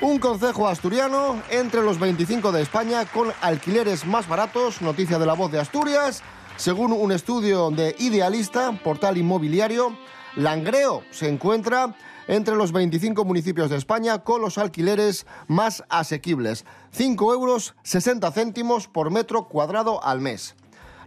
Un 0.00 0.18
concejo 0.18 0.68
asturiano 0.68 1.42
entre 1.50 1.82
los 1.82 1.98
25 1.98 2.52
de 2.52 2.60
España 2.60 3.06
con 3.06 3.32
alquileres 3.40 4.04
más 4.04 4.28
baratos, 4.28 4.82
noticia 4.82 5.18
de 5.18 5.24
la 5.24 5.32
voz 5.32 5.50
de 5.50 5.58
Asturias. 5.58 6.22
Según 6.56 6.92
un 6.92 7.12
estudio 7.12 7.70
de 7.70 7.96
Idealista, 7.98 8.78
portal 8.84 9.16
inmobiliario, 9.16 9.96
Langreo 10.36 11.02
se 11.10 11.28
encuentra 11.28 11.96
entre 12.28 12.56
los 12.56 12.72
25 12.72 13.24
municipios 13.24 13.70
de 13.70 13.76
España 13.76 14.18
con 14.22 14.42
los 14.42 14.58
alquileres 14.58 15.26
más 15.48 15.82
asequibles. 15.88 16.66
5 16.90 17.32
euros 17.32 17.74
60 17.84 18.30
céntimos 18.32 18.86
por 18.86 19.10
metro 19.10 19.48
cuadrado 19.48 20.04
al 20.04 20.20
mes. 20.20 20.56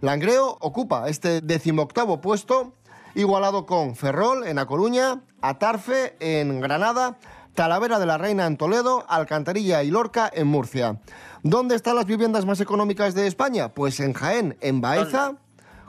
Langreo 0.00 0.56
ocupa 0.60 1.08
este 1.08 1.42
decimoctavo 1.42 2.20
puesto, 2.20 2.72
igualado 3.14 3.66
con 3.66 3.96
Ferrol 3.96 4.46
en 4.46 4.58
A 4.58 4.66
Coruña, 4.66 5.20
Atarfe 5.42 6.16
en 6.20 6.60
Granada, 6.60 7.18
Talavera 7.54 7.98
de 7.98 8.06
la 8.06 8.18
Reina 8.18 8.46
en 8.46 8.56
Toledo, 8.56 9.04
Alcantarilla 9.08 9.82
y 9.82 9.90
Lorca 9.90 10.30
en 10.32 10.46
Murcia. 10.46 11.00
¿Dónde 11.42 11.74
están 11.74 11.96
las 11.96 12.06
viviendas 12.06 12.46
más 12.46 12.60
económicas 12.60 13.14
de 13.14 13.26
España? 13.26 13.72
Pues 13.74 14.00
en 14.00 14.12
Jaén, 14.12 14.56
en 14.60 14.80
Baeza, 14.80 15.34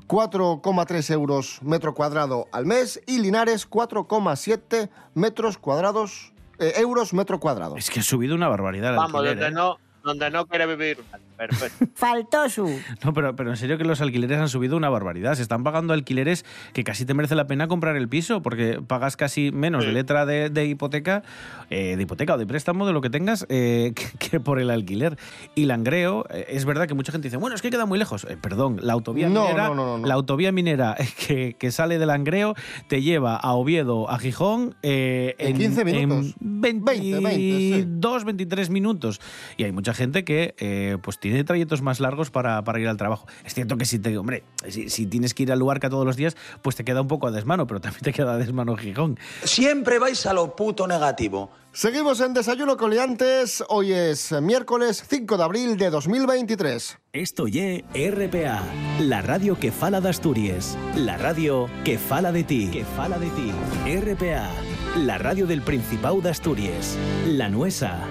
4,3 0.07 1.13
euros 1.13 1.59
metro 1.61 1.93
cuadrado 1.93 2.47
al 2.51 2.65
mes 2.65 3.01
y 3.05 3.19
Linares 3.19 3.69
4,7 3.69 4.89
metros 5.13 5.57
cuadrados 5.57 6.33
eh, 6.59 6.73
euros 6.77 7.13
metro 7.13 7.39
cuadrado. 7.39 7.77
Es 7.77 7.89
que 7.89 8.01
ha 8.01 8.03
subido 8.03 8.35
una 8.35 8.47
barbaridad 8.47 8.95
Vamos, 8.95 9.15
alquiler, 9.15 9.35
donde, 9.35 9.47
¿eh? 9.47 9.51
no, 9.51 9.77
donde 10.03 10.29
no 10.29 10.45
quiere 10.45 10.67
vivir. 10.67 11.03
Perfecto. 11.47 11.87
Faltó 11.95 12.47
su. 12.49 12.69
No, 13.03 13.13
pero, 13.13 13.35
pero 13.35 13.49
en 13.49 13.57
serio 13.57 13.77
que 13.77 13.83
los 13.83 13.99
alquileres 14.01 14.37
han 14.37 14.49
subido 14.49 14.77
una 14.77 14.89
barbaridad. 14.89 15.33
Se 15.35 15.41
están 15.41 15.63
pagando 15.63 15.93
alquileres 15.93 16.45
que 16.73 16.83
casi 16.83 17.05
te 17.05 17.13
merece 17.15 17.33
la 17.35 17.47
pena 17.47 17.67
comprar 17.67 17.95
el 17.95 18.07
piso, 18.07 18.41
porque 18.43 18.79
pagas 18.85 19.17
casi 19.17 19.51
menos 19.51 19.85
de 19.85 19.91
letra 19.91 20.25
de, 20.27 20.49
de 20.51 20.65
hipoteca, 20.67 21.23
eh, 21.71 21.95
de 21.95 22.03
hipoteca 22.03 22.35
o 22.35 22.37
de 22.37 22.45
préstamo, 22.45 22.85
de 22.85 22.93
lo 22.93 23.01
que 23.01 23.09
tengas, 23.09 23.45
eh, 23.49 23.93
que, 24.19 24.29
que 24.29 24.39
por 24.39 24.59
el 24.59 24.69
alquiler. 24.69 25.17
Y 25.55 25.65
Langreo, 25.65 26.25
eh, 26.29 26.45
es 26.49 26.65
verdad 26.65 26.87
que 26.87 26.93
mucha 26.93 27.11
gente 27.11 27.27
dice, 27.27 27.37
bueno, 27.37 27.55
es 27.55 27.61
que 27.63 27.69
queda 27.71 27.85
muy 27.85 27.97
lejos. 27.97 28.25
Eh, 28.29 28.37
perdón, 28.39 28.77
la 28.81 28.93
autovía 28.93 29.27
No, 29.29 29.45
minera, 29.45 29.67
no, 29.69 29.75
no, 29.75 29.85
no, 29.85 29.97
no. 29.99 30.07
la 30.07 30.13
autovía 30.13 30.51
minera 30.51 30.95
que, 31.27 31.55
que 31.57 31.71
sale 31.71 31.97
de 31.97 32.05
Langreo 32.05 32.53
te 32.87 33.01
lleva 33.01 33.35
a 33.35 33.53
Oviedo, 33.53 34.09
a 34.11 34.19
Gijón, 34.19 34.75
eh, 34.83 35.35
En 35.39 35.57
15 35.57 35.85
minutos. 35.85 36.35
en 36.39 36.61
20, 36.61 36.85
20, 36.91 37.17
sí. 37.17 37.23
22, 37.23 38.25
23 38.25 38.69
minutos. 38.69 39.19
Y 39.57 39.63
hay 39.63 39.71
mucha 39.71 39.93
gente 39.93 40.23
que 40.23 40.53
eh, 40.59 40.97
pues 41.01 41.19
tiene 41.19 41.30
trayectos 41.43 41.81
más 41.81 41.99
largos 41.99 42.31
para, 42.31 42.63
para 42.63 42.79
ir 42.79 42.87
al 42.87 42.97
trabajo. 42.97 43.27
Es 43.43 43.53
cierto 43.53 43.77
que 43.77 43.85
si 43.85 43.99
te, 43.99 44.17
hombre, 44.17 44.43
si, 44.67 44.89
si 44.89 45.05
tienes 45.05 45.33
que 45.33 45.43
ir 45.43 45.51
al 45.51 45.59
Luarca 45.59 45.89
todos 45.89 46.05
los 46.05 46.15
días, 46.15 46.35
pues 46.61 46.75
te 46.75 46.83
queda 46.83 47.01
un 47.01 47.07
poco 47.07 47.27
a 47.27 47.31
desmano, 47.31 47.67
pero 47.67 47.81
también 47.81 48.01
te 48.03 48.13
queda 48.13 48.33
a 48.33 48.37
desmano 48.37 48.75
Gijón. 48.75 49.19
Siempre 49.43 49.99
vais 49.99 50.25
a 50.25 50.33
lo 50.33 50.55
puto 50.55 50.87
negativo. 50.87 51.51
Seguimos 51.73 52.19
en 52.19 52.33
Desayuno 52.33 52.75
con 52.75 52.91
Liantes. 52.91 53.63
Hoy 53.69 53.93
es 53.93 54.33
miércoles 54.41 55.05
5 55.09 55.37
de 55.37 55.43
abril 55.43 55.77
de 55.77 55.89
2023. 55.89 56.97
Esto 57.13 57.47
ye 57.47 57.85
RPA, 57.93 58.61
la 58.99 59.21
radio 59.21 59.57
que 59.57 59.71
fala 59.71 60.01
de 60.01 60.09
Asturias, 60.09 60.77
la 60.97 61.17
radio 61.17 61.69
que 61.85 61.97
fala 61.97 62.33
de 62.33 62.43
ti, 62.43 62.69
que 62.71 62.83
fala 62.83 63.17
de 63.17 63.29
ti. 63.29 63.53
RPA, 63.85 64.49
la 64.97 65.17
radio 65.17 65.47
del 65.47 65.61
Principado 65.61 66.19
de 66.19 66.29
Asturias, 66.29 66.97
la 67.25 67.47
nuesa. 67.47 68.05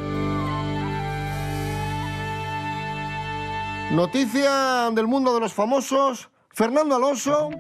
Noticia 3.91 4.89
del 4.93 5.09
mundo 5.09 5.35
de 5.35 5.41
los 5.41 5.53
famosos. 5.53 6.31
Fernando 6.53 6.95
Alonso 6.95 7.51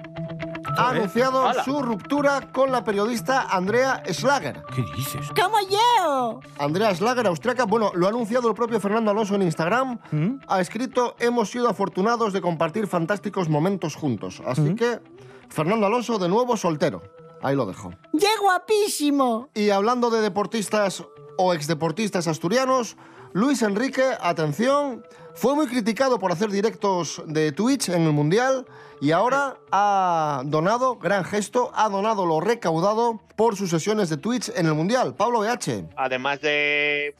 ha 0.76 0.90
anunciado 0.90 1.44
Hala. 1.44 1.64
su 1.64 1.82
ruptura 1.82 2.52
con 2.52 2.70
la 2.70 2.84
periodista 2.84 3.48
Andrea 3.50 4.00
Schlager. 4.08 4.62
¿Qué 4.72 4.84
dices? 4.96 5.26
¡Como 5.30 5.56
yo! 5.68 6.40
Andrea 6.58 6.94
Schlager, 6.94 7.26
austriaca, 7.26 7.64
bueno, 7.64 7.90
lo 7.94 8.06
ha 8.06 8.10
anunciado 8.10 8.48
el 8.48 8.54
propio 8.54 8.78
Fernando 8.78 9.10
Alonso 9.10 9.34
en 9.34 9.42
Instagram. 9.42 9.98
Ha 10.46 10.60
escrito, 10.60 11.16
hemos 11.18 11.50
sido 11.50 11.68
afortunados 11.68 12.32
de 12.32 12.40
compartir 12.40 12.86
fantásticos 12.86 13.48
momentos 13.48 13.96
juntos. 13.96 14.40
Así 14.46 14.76
que, 14.76 15.00
Fernando 15.48 15.86
Alonso 15.86 16.16
de 16.18 16.28
nuevo 16.28 16.56
soltero. 16.56 17.02
Ahí 17.42 17.56
lo 17.56 17.66
dejo. 17.66 17.90
¡Qué 18.16 18.28
guapísimo! 18.40 19.48
Y 19.54 19.70
hablando 19.70 20.10
de 20.10 20.20
deportistas 20.20 21.04
o 21.38 21.54
exdeportistas 21.54 22.28
asturianos, 22.28 22.96
Luis 23.32 23.62
Enrique, 23.62 24.04
atención, 24.20 25.04
fue 25.34 25.54
muy 25.54 25.66
criticado 25.66 26.18
por 26.18 26.32
hacer 26.32 26.50
directos 26.50 27.22
de 27.26 27.52
Twitch 27.52 27.88
en 27.88 28.02
el 28.02 28.12
Mundial 28.12 28.66
y 29.00 29.12
ahora 29.12 29.56
ha 29.72 30.42
donado, 30.44 30.96
gran 30.96 31.24
gesto, 31.24 31.70
ha 31.74 31.88
donado 31.88 32.26
lo 32.26 32.40
recaudado 32.40 33.20
por 33.36 33.56
sus 33.56 33.70
sesiones 33.70 34.10
de 34.10 34.16
Twitch 34.16 34.50
en 34.54 34.66
el 34.66 34.74
Mundial. 34.74 35.14
Pablo 35.14 35.40
BH. 35.40 35.90
Además 35.96 36.40
de 36.40 37.14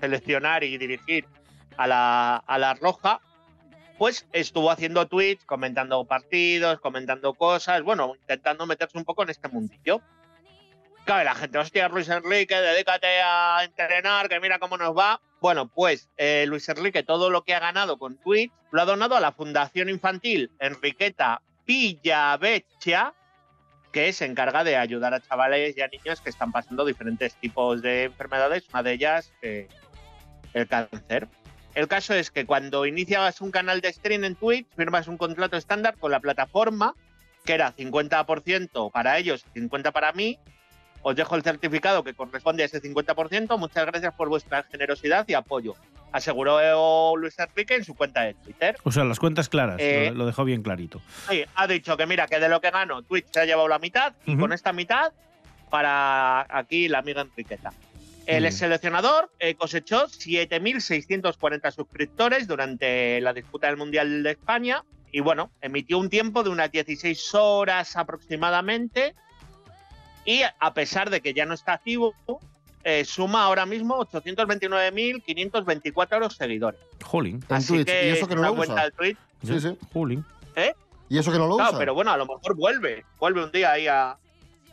seleccionar 0.00 0.64
y 0.64 0.76
dirigir 0.78 1.26
a 1.76 1.86
la, 1.86 2.36
a 2.36 2.58
la 2.58 2.74
Roja, 2.74 3.20
pues 3.98 4.26
estuvo 4.32 4.70
haciendo 4.70 5.06
tweets, 5.06 5.44
comentando 5.44 6.04
partidos, 6.04 6.80
comentando 6.80 7.34
cosas, 7.34 7.82
bueno, 7.82 8.14
intentando 8.18 8.66
meterse 8.66 8.98
un 8.98 9.04
poco 9.04 9.22
en 9.22 9.30
este 9.30 9.48
mundillo. 9.48 10.00
Claro, 11.04 11.24
la 11.24 11.34
gente, 11.34 11.58
hostia, 11.58 11.88
Luis 11.88 12.08
Enrique, 12.08 12.54
dedícate 12.54 13.20
a 13.22 13.62
entrenar, 13.64 14.28
que 14.28 14.40
mira 14.40 14.58
cómo 14.58 14.76
nos 14.76 14.96
va. 14.96 15.20
Bueno, 15.40 15.68
pues 15.68 16.10
eh, 16.18 16.44
Luis 16.46 16.68
Enrique 16.68 17.02
todo 17.02 17.30
lo 17.30 17.42
que 17.42 17.54
ha 17.54 17.60
ganado 17.60 17.98
con 17.98 18.16
Twitch 18.18 18.52
lo 18.70 18.82
ha 18.82 18.84
donado 18.84 19.16
a 19.16 19.20
la 19.20 19.32
Fundación 19.32 19.88
Infantil 19.88 20.50
Enriqueta 20.58 21.40
Villavecchia, 21.66 23.14
que 23.90 24.12
se 24.12 24.26
encarga 24.26 24.64
de 24.64 24.76
ayudar 24.76 25.14
a 25.14 25.20
chavales 25.20 25.76
y 25.76 25.80
a 25.80 25.88
niños 25.88 26.20
que 26.20 26.30
están 26.30 26.52
pasando 26.52 26.84
diferentes 26.84 27.34
tipos 27.36 27.80
de 27.80 28.04
enfermedades, 28.04 28.68
una 28.70 28.82
de 28.82 28.92
ellas 28.92 29.32
eh, 29.42 29.68
el 30.52 30.68
cáncer. 30.68 31.28
El 31.74 31.88
caso 31.88 32.14
es 32.14 32.30
que 32.30 32.46
cuando 32.46 32.84
iniciabas 32.84 33.40
un 33.40 33.50
canal 33.50 33.80
de 33.80 33.92
stream 33.92 34.24
en 34.24 34.34
Twitch, 34.34 34.66
firmas 34.76 35.08
un 35.08 35.16
contrato 35.16 35.56
estándar 35.56 35.96
con 35.96 36.10
la 36.10 36.20
plataforma, 36.20 36.94
que 37.44 37.54
era 37.54 37.74
50% 37.74 38.90
para 38.90 39.18
ellos 39.18 39.44
y 39.54 39.60
50% 39.60 39.92
para 39.92 40.12
mí. 40.12 40.38
Os 41.02 41.16
dejo 41.16 41.34
el 41.36 41.42
certificado 41.42 42.04
que 42.04 42.12
corresponde 42.14 42.62
a 42.62 42.66
ese 42.66 42.80
50%. 42.82 43.56
Muchas 43.58 43.86
gracias 43.86 44.12
por 44.14 44.28
vuestra 44.28 44.62
generosidad 44.64 45.26
y 45.28 45.34
apoyo. 45.34 45.74
Aseguró 46.12 47.16
Luis 47.16 47.38
Enrique 47.38 47.76
en 47.76 47.84
su 47.84 47.94
cuenta 47.94 48.22
de 48.22 48.34
Twitter. 48.34 48.76
O 48.82 48.92
sea, 48.92 49.04
las 49.04 49.18
cuentas 49.18 49.48
claras, 49.48 49.76
Eh, 49.78 50.12
lo, 50.14 50.26
dejó 50.26 50.44
bien 50.44 50.62
clarito. 50.62 51.00
Sí, 51.28 51.44
ha 51.54 51.66
dicho 51.66 51.96
que 51.96 52.06
mira, 52.06 52.26
que 52.26 52.38
de 52.40 52.48
lo 52.48 52.60
que 52.60 52.70
gano, 52.70 53.02
Twitch 53.02 53.26
se 53.32 53.40
ha 53.40 53.44
llevado 53.44 53.68
la 53.68 53.78
mitad 53.78 54.12
y 54.26 54.32
Ujú. 54.32 54.40
con 54.40 54.52
esta 54.52 54.72
mitad 54.72 55.12
para 55.70 56.46
aquí 56.50 56.88
la 56.88 56.98
amiga 56.98 57.22
Enriqueta. 57.22 57.72
El 58.26 58.50
seleccionador 58.52 59.30
eh, 59.38 59.54
cosechó 59.54 60.06
7.640 60.08 61.70
suscriptores 61.72 62.46
durante 62.46 63.20
la 63.20 63.32
disputa 63.32 63.66
del 63.68 63.76
Mundial 63.76 64.22
de 64.22 64.32
España 64.32 64.84
y 65.12 65.20
bueno, 65.20 65.50
emitió 65.60 65.98
un 65.98 66.08
tiempo 66.10 66.42
de 66.42 66.50
unas 66.50 66.70
16 66.70 67.34
horas 67.34 67.96
aproximadamente 67.96 69.14
y 70.24 70.42
a 70.58 70.74
pesar 70.74 71.10
de 71.10 71.20
que 71.20 71.34
ya 71.34 71.44
no 71.46 71.54
está 71.54 71.74
activo, 71.74 72.14
eh, 72.84 73.04
suma 73.04 73.44
ahora 73.44 73.66
mismo 73.66 73.98
829.524 74.06 76.30
seguidores. 76.30 76.80
Jolín. 77.04 77.44
En 77.48 77.56
Así 77.56 77.74
Twitch. 77.74 77.86
que 77.86 78.06
¿Y 78.08 78.10
eso 78.10 78.26
que 78.28 78.34
no 78.36 78.42
lo 78.42 78.54
cuenta 78.56 78.74
usa? 78.74 78.84
de 78.84 78.90
Twitch, 78.92 79.18
Sí, 79.44 79.60
sí. 79.60 79.76
Jolín. 79.92 80.24
¿eh? 80.56 80.74
¿Y 81.08 81.18
eso 81.18 81.30
que 81.32 81.38
no 81.38 81.46
lo 81.46 81.56
Claro, 81.56 81.70
usa? 81.70 81.78
pero 81.78 81.94
bueno, 81.94 82.10
a 82.12 82.16
lo 82.16 82.26
mejor 82.26 82.54
vuelve, 82.56 83.04
vuelve 83.18 83.44
un 83.44 83.50
día 83.50 83.72
ahí 83.72 83.86
a... 83.86 84.16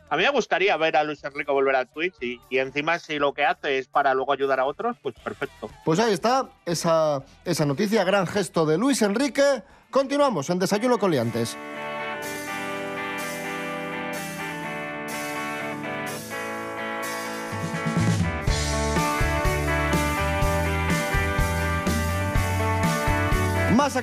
A 0.09 0.15
mí 0.15 0.23
me 0.23 0.29
gustaría 0.29 0.77
ver 0.77 0.95
a 0.95 1.03
Luis 1.03 1.21
Enrique 1.25 1.51
volver 1.51 1.75
a 1.75 1.83
Twitch 1.85 2.15
y, 2.21 2.39
y 2.49 2.59
encima 2.59 2.97
si 2.97 3.19
lo 3.19 3.33
que 3.33 3.43
hace 3.43 3.77
es 3.77 3.89
para 3.89 4.13
luego 4.13 4.31
ayudar 4.31 4.57
a 4.61 4.65
otros, 4.65 4.95
pues 5.01 5.13
perfecto. 5.21 5.69
Pues 5.83 5.99
ahí 5.99 6.13
está 6.13 6.47
esa, 6.65 7.25
esa 7.43 7.65
noticia, 7.65 8.05
gran 8.05 8.25
gesto 8.25 8.65
de 8.65 8.77
Luis 8.77 9.01
Enrique. 9.01 9.63
Continuamos 9.89 10.49
en 10.49 10.59
Desayuno 10.59 10.97
con 10.97 11.11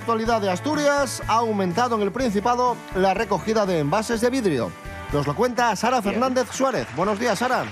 actualidad 0.05 0.43
de 0.43 0.51
Asturias. 0.51 1.23
Ha 1.29 1.37
aumentado 1.37 1.97
en 1.97 2.03
el 2.03 2.13
Principado 2.13 2.77
la 2.95 3.15
recogida 3.15 3.65
de 3.65 3.79
envases 3.79 4.21
de 4.21 4.29
vidrio. 4.29 4.71
Nos 5.15 5.27
lo 5.27 5.35
cuenta 5.35 5.75
Sara 5.77 6.03
Fernández 6.03 6.47
Suárez. 6.53 6.87
Buenos 6.95 7.19
días, 7.19 7.39
Sara. 7.39 7.65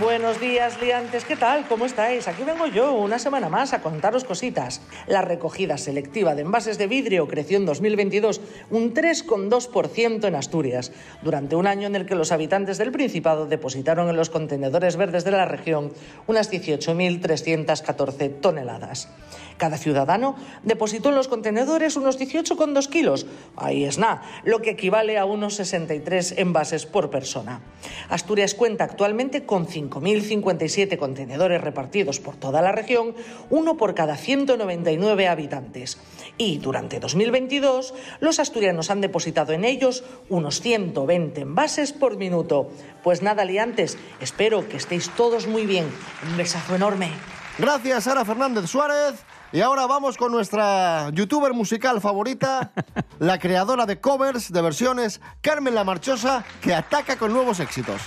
Buenos 0.00 0.40
días, 0.40 0.80
liantes. 0.80 1.24
¿Qué 1.24 1.34
tal? 1.34 1.66
¿Cómo 1.66 1.84
estáis? 1.84 2.28
Aquí 2.28 2.44
vengo 2.44 2.66
yo 2.68 2.94
una 2.94 3.18
semana 3.18 3.48
más 3.48 3.72
a 3.72 3.82
contaros 3.82 4.22
cositas. 4.22 4.80
La 5.08 5.22
recogida 5.22 5.76
selectiva 5.76 6.36
de 6.36 6.42
envases 6.42 6.78
de 6.78 6.86
vidrio 6.86 7.26
creció 7.26 7.56
en 7.56 7.66
2022 7.66 8.40
un 8.70 8.94
3,2% 8.94 10.24
en 10.28 10.34
Asturias, 10.36 10.92
durante 11.22 11.56
un 11.56 11.66
año 11.66 11.88
en 11.88 11.96
el 11.96 12.06
que 12.06 12.14
los 12.14 12.30
habitantes 12.30 12.78
del 12.78 12.92
Principado 12.92 13.46
depositaron 13.46 14.08
en 14.08 14.16
los 14.16 14.30
contenedores 14.30 14.96
verdes 14.96 15.24
de 15.24 15.32
la 15.32 15.46
región 15.46 15.92
unas 16.28 16.52
18.314 16.52 18.40
toneladas. 18.40 19.08
Cada 19.56 19.76
ciudadano 19.76 20.36
depositó 20.62 21.08
en 21.08 21.16
los 21.16 21.26
contenedores 21.26 21.96
unos 21.96 22.20
18,2 22.20 22.88
kilos. 22.88 23.26
Ahí 23.56 23.84
es 23.84 23.98
nada, 23.98 24.22
lo 24.44 24.62
que 24.62 24.70
equivale 24.70 25.18
a 25.18 25.24
unos 25.24 25.54
63 25.54 26.34
envases 26.38 26.86
por 26.86 27.10
persona. 27.10 27.60
Asturias 28.08 28.54
cuenta 28.54 28.84
actualmente 28.84 29.44
con 29.44 29.66
5.057 29.90 30.96
contenedores 30.98 31.60
repartidos 31.60 32.20
por 32.20 32.36
toda 32.36 32.62
la 32.62 32.72
región, 32.72 33.14
uno 33.50 33.76
por 33.76 33.94
cada 33.94 34.16
199 34.16 35.28
habitantes. 35.28 35.98
Y 36.36 36.58
durante 36.58 37.00
2022, 37.00 37.94
los 38.20 38.38
asturianos 38.38 38.90
han 38.90 39.00
depositado 39.00 39.52
en 39.52 39.64
ellos 39.64 40.04
unos 40.28 40.60
120 40.60 41.40
envases 41.40 41.92
por 41.92 42.16
minuto. 42.16 42.70
Pues 43.02 43.22
nada, 43.22 43.44
liantes, 43.44 43.98
espero 44.20 44.68
que 44.68 44.76
estéis 44.76 45.10
todos 45.10 45.46
muy 45.46 45.66
bien. 45.66 45.86
Un 46.28 46.36
besazo 46.36 46.76
enorme. 46.76 47.10
Gracias, 47.58 48.04
Sara 48.04 48.24
Fernández 48.24 48.66
Suárez. 48.70 49.24
Y 49.50 49.62
ahora 49.62 49.86
vamos 49.86 50.18
con 50.18 50.30
nuestra 50.30 51.08
youtuber 51.14 51.54
musical 51.54 52.02
favorita, 52.02 52.72
la 53.18 53.38
creadora 53.38 53.86
de 53.86 53.98
covers 53.98 54.52
de 54.52 54.60
versiones, 54.60 55.22
Carmen 55.40 55.74
La 55.74 55.84
Marchosa, 55.84 56.44
que 56.60 56.74
ataca 56.74 57.16
con 57.16 57.32
nuevos 57.32 57.58
éxitos. 57.58 58.02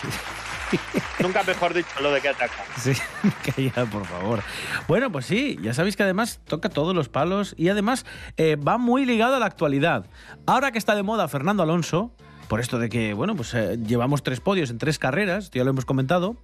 Nunca 1.20 1.44
mejor 1.44 1.74
dicho 1.74 1.90
lo 2.02 2.12
de 2.12 2.22
que 2.22 2.30
ataca. 2.30 2.54
Sí, 2.78 2.94
calla, 3.56 3.86
por 3.86 4.06
favor. 4.06 4.42
Bueno, 4.88 5.12
pues 5.12 5.26
sí, 5.26 5.58
ya 5.62 5.74
sabéis 5.74 5.96
que 5.96 6.04
además 6.04 6.40
toca 6.46 6.70
todos 6.70 6.96
los 6.96 7.10
palos 7.10 7.56
y 7.58 7.70
además 7.70 8.06
eh, 8.38 8.56
va 8.56 8.78
muy 8.78 9.06
ligado 9.06 9.36
a 9.36 9.40
la 9.40 9.46
actualidad. 9.46 10.06
Ahora 10.46 10.72
que 10.72 10.78
está 10.78 10.96
de 10.96 11.04
moda 11.04 11.28
Fernando 11.28 11.64
Alonso, 11.64 12.12
por 12.48 12.60
esto 12.60 12.80
de 12.80 12.90
que, 12.90 13.14
bueno, 13.14 13.36
pues 13.36 13.54
eh, 13.54 13.78
llevamos 13.86 14.24
tres 14.24 14.40
podios 14.40 14.70
en 14.70 14.78
tres 14.78 15.00
carreras, 15.00 15.52
ya 15.52 15.64
lo 15.64 15.70
hemos 15.70 15.86
comentado, 15.86 16.36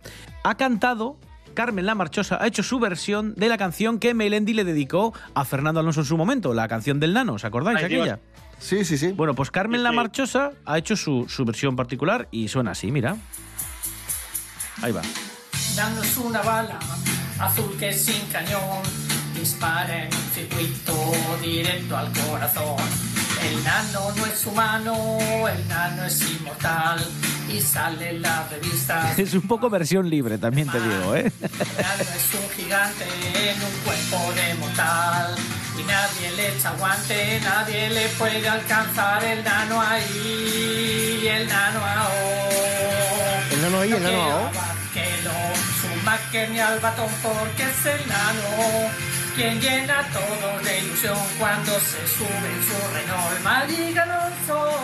ha 0.44 0.56
cantado 0.56 1.18
Carmen 1.54 1.88
La 1.88 1.96
Marchosa 1.96 2.38
ha 2.40 2.46
hecho 2.46 2.62
su 2.62 2.80
versión 2.80 3.34
de 3.36 3.50
la 3.50 3.58
canción 3.58 3.98
que 3.98 4.14
Melendi 4.14 4.54
le 4.54 4.64
dedicó 4.64 5.14
a 5.34 5.44
Fernando 5.44 5.80
Alonso 5.80 6.02
en 6.02 6.06
su 6.06 6.16
momento, 6.16 6.54
la 6.54 6.68
canción 6.68 7.00
del 7.00 7.14
Nano, 7.14 7.34
¿os 7.34 7.46
acordáis 7.46 7.80
Ay, 7.80 7.86
aquella? 7.86 8.04
Dios. 8.04 8.20
Sí, 8.60 8.86
sí, 8.86 8.98
sí. 8.98 9.12
Bueno, 9.12 9.34
pues 9.34 9.52
Carmen 9.52 9.84
La 9.84 9.92
Marchosa 9.92 10.52
ha 10.66 10.78
hecho 10.78 10.96
su, 10.96 11.26
su 11.28 11.46
versión 11.46 11.76
particular 11.76 12.28
y 12.32 12.48
suena 12.48 12.72
así, 12.72 12.92
mira. 12.92 13.18
Ahí 14.82 14.92
va. 14.92 15.02
Danos 15.76 16.18
una 16.18 16.42
bala 16.42 16.80
azul 17.40 17.76
que 17.78 17.94
sin 17.94 18.26
cañón 18.28 18.82
dispara 19.34 20.04
en 20.06 20.14
un 20.14 20.32
circuito 20.34 21.14
directo 21.42 21.98
al 21.98 22.12
corazón. 22.12 22.78
El 23.44 23.64
nano 23.64 24.12
no 24.16 24.26
es 24.26 24.46
humano, 24.46 25.18
el 25.48 25.68
nano 25.68 26.06
es 26.06 26.22
inmortal 26.22 27.06
y 27.48 27.62
sale 27.62 28.10
en 28.10 28.22
la 28.22 28.48
revista. 28.50 29.14
Es 29.18 29.34
un 29.34 29.48
poco 29.48 29.70
versión 29.70 30.10
libre, 30.10 30.38
también 30.38 30.70
te 30.70 30.80
digo, 30.82 31.16
¿eh? 31.16 31.32
El 31.42 31.52
nano 31.82 32.04
es 32.04 32.34
un 32.34 32.50
gigante 32.56 33.06
en 33.52 33.64
un 33.64 33.72
cuerpo 33.86 34.34
de 34.34 34.54
mortal 34.56 35.36
y 35.80 35.84
nadie 35.84 36.32
le 36.36 36.58
echa 36.58 36.72
guante, 36.72 37.40
nadie 37.44 37.90
le 37.90 38.08
puede 38.10 38.48
alcanzar 38.50 39.24
el 39.24 39.44
nano 39.44 39.82
ahí, 39.82 41.28
el 41.28 41.48
nano 41.48 41.80
ahora. 41.80 43.17
El 43.58 43.64
nano 43.64 43.80
ahí, 43.80 43.92
el 43.92 44.04
nano 44.04 44.22
ahora. 44.22 44.52
Vaquero, 44.52 45.32
su 45.82 46.06
máquina 46.06 46.48
ni 46.52 46.60
al 46.60 46.80
batón 46.80 47.10
porque 47.24 47.64
es 47.64 47.86
el 47.88 48.08
nano 48.08 48.92
quien 49.36 49.60
llena 49.60 50.04
todo 50.14 50.60
de 50.64 50.80
ilusión 50.80 51.18
cuando 51.40 51.72
se 51.80 52.08
sube 52.08 52.28
en 52.28 52.64
su 52.64 52.94
Renault 52.94 53.44
Magic 53.44 53.98
Alonso. 53.98 54.80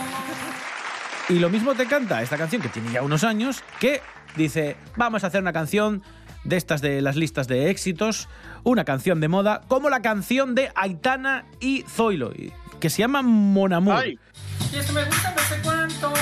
Y 1.30 1.34
lo 1.38 1.52
mismo 1.52 1.76
te 1.76 1.86
canta 1.86 2.24
esta 2.24 2.36
canción 2.36 2.64
que 2.64 2.70
tiene 2.70 2.92
ya 2.92 3.04
unos 3.04 3.24
años, 3.24 3.64
que 3.80 4.02
dice, 4.36 4.76
vamos 4.96 5.24
a 5.24 5.28
hacer 5.28 5.42
una 5.42 5.54
canción 5.54 6.02
de 6.44 6.58
estas 6.58 6.82
de 6.82 7.02
las 7.04 7.16
listas 7.16 7.48
de 7.48 7.70
éxitos, 7.70 8.28
una 8.64 8.86
canción 8.86 9.20
de 9.22 9.28
moda, 9.28 9.62
como 9.68 9.92
la 9.92 10.02
canción 10.02 10.56
de 10.56 10.72
Aitana 10.74 11.46
y 11.60 11.86
Zoilo, 11.88 12.34
que 12.80 12.90
se 12.90 13.04
llama 13.04 13.22
Mon 13.22 13.72
Amour. 13.72 14.04
Y 14.08 14.20
esto 14.76 14.94
me 14.94 15.06
gusta 15.06 15.32
no 15.36 15.44
sé 15.44 15.62
cuánto, 15.64 16.14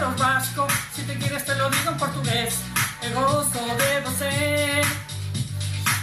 los 0.00 0.16
vascos. 0.18 0.72
Si 0.94 1.02
te 1.02 1.14
quieres 1.14 1.44
te 1.44 1.54
lo 1.54 1.68
digo 1.70 1.90
en 1.90 1.96
portugués, 1.96 2.54
el 3.02 3.14
gozo 3.14 3.60
de 3.80 4.00
você. 4.00 4.82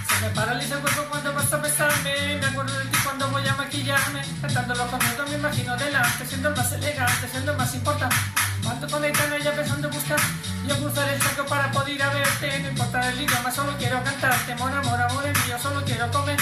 Se 0.07 0.25
me 0.25 0.29
paraliza 0.33 0.75
el 0.75 0.81
cuerpo 0.81 1.03
cuando 1.09 1.33
vas 1.33 1.51
a 1.53 1.57
besarme, 1.57 2.37
me 2.39 2.45
acuerdo 2.45 2.77
de 2.77 2.85
ti 2.85 2.97
cuando 3.03 3.29
voy 3.29 3.47
a 3.47 3.55
maquillarme. 3.55 4.21
Cantando 4.41 4.75
los 4.75 4.87
conciertos 4.87 5.29
me 5.29 5.37
imagino 5.37 5.77
delante, 5.77 6.25
siendo 6.25 6.51
más 6.55 6.71
elegante, 6.71 7.27
siendo 7.31 7.53
más 7.55 7.73
importante. 7.75 8.15
Cuanto 8.63 8.87
con 8.87 9.03
Aitana 9.03 9.37
ya 9.39 9.51
pensando 9.53 9.87
en 9.87 9.93
buscar, 9.93 10.19
yo 10.67 10.77
cruzaré 10.77 11.13
el 11.13 11.21
charco 11.21 11.45
para 11.45 11.71
poder 11.71 11.95
ir 11.95 12.03
a 12.03 12.09
verte. 12.09 12.59
No 12.59 12.69
importa 12.69 13.09
el 13.09 13.21
idioma, 13.21 13.51
solo 13.51 13.75
quiero 13.77 14.03
cantarte. 14.03 14.55
Mon 14.55 14.73
amor, 14.73 15.01
amor 15.01 15.23
mío, 15.23 15.57
solo 15.61 15.83
quiero 15.85 16.11
comer. 16.11 16.37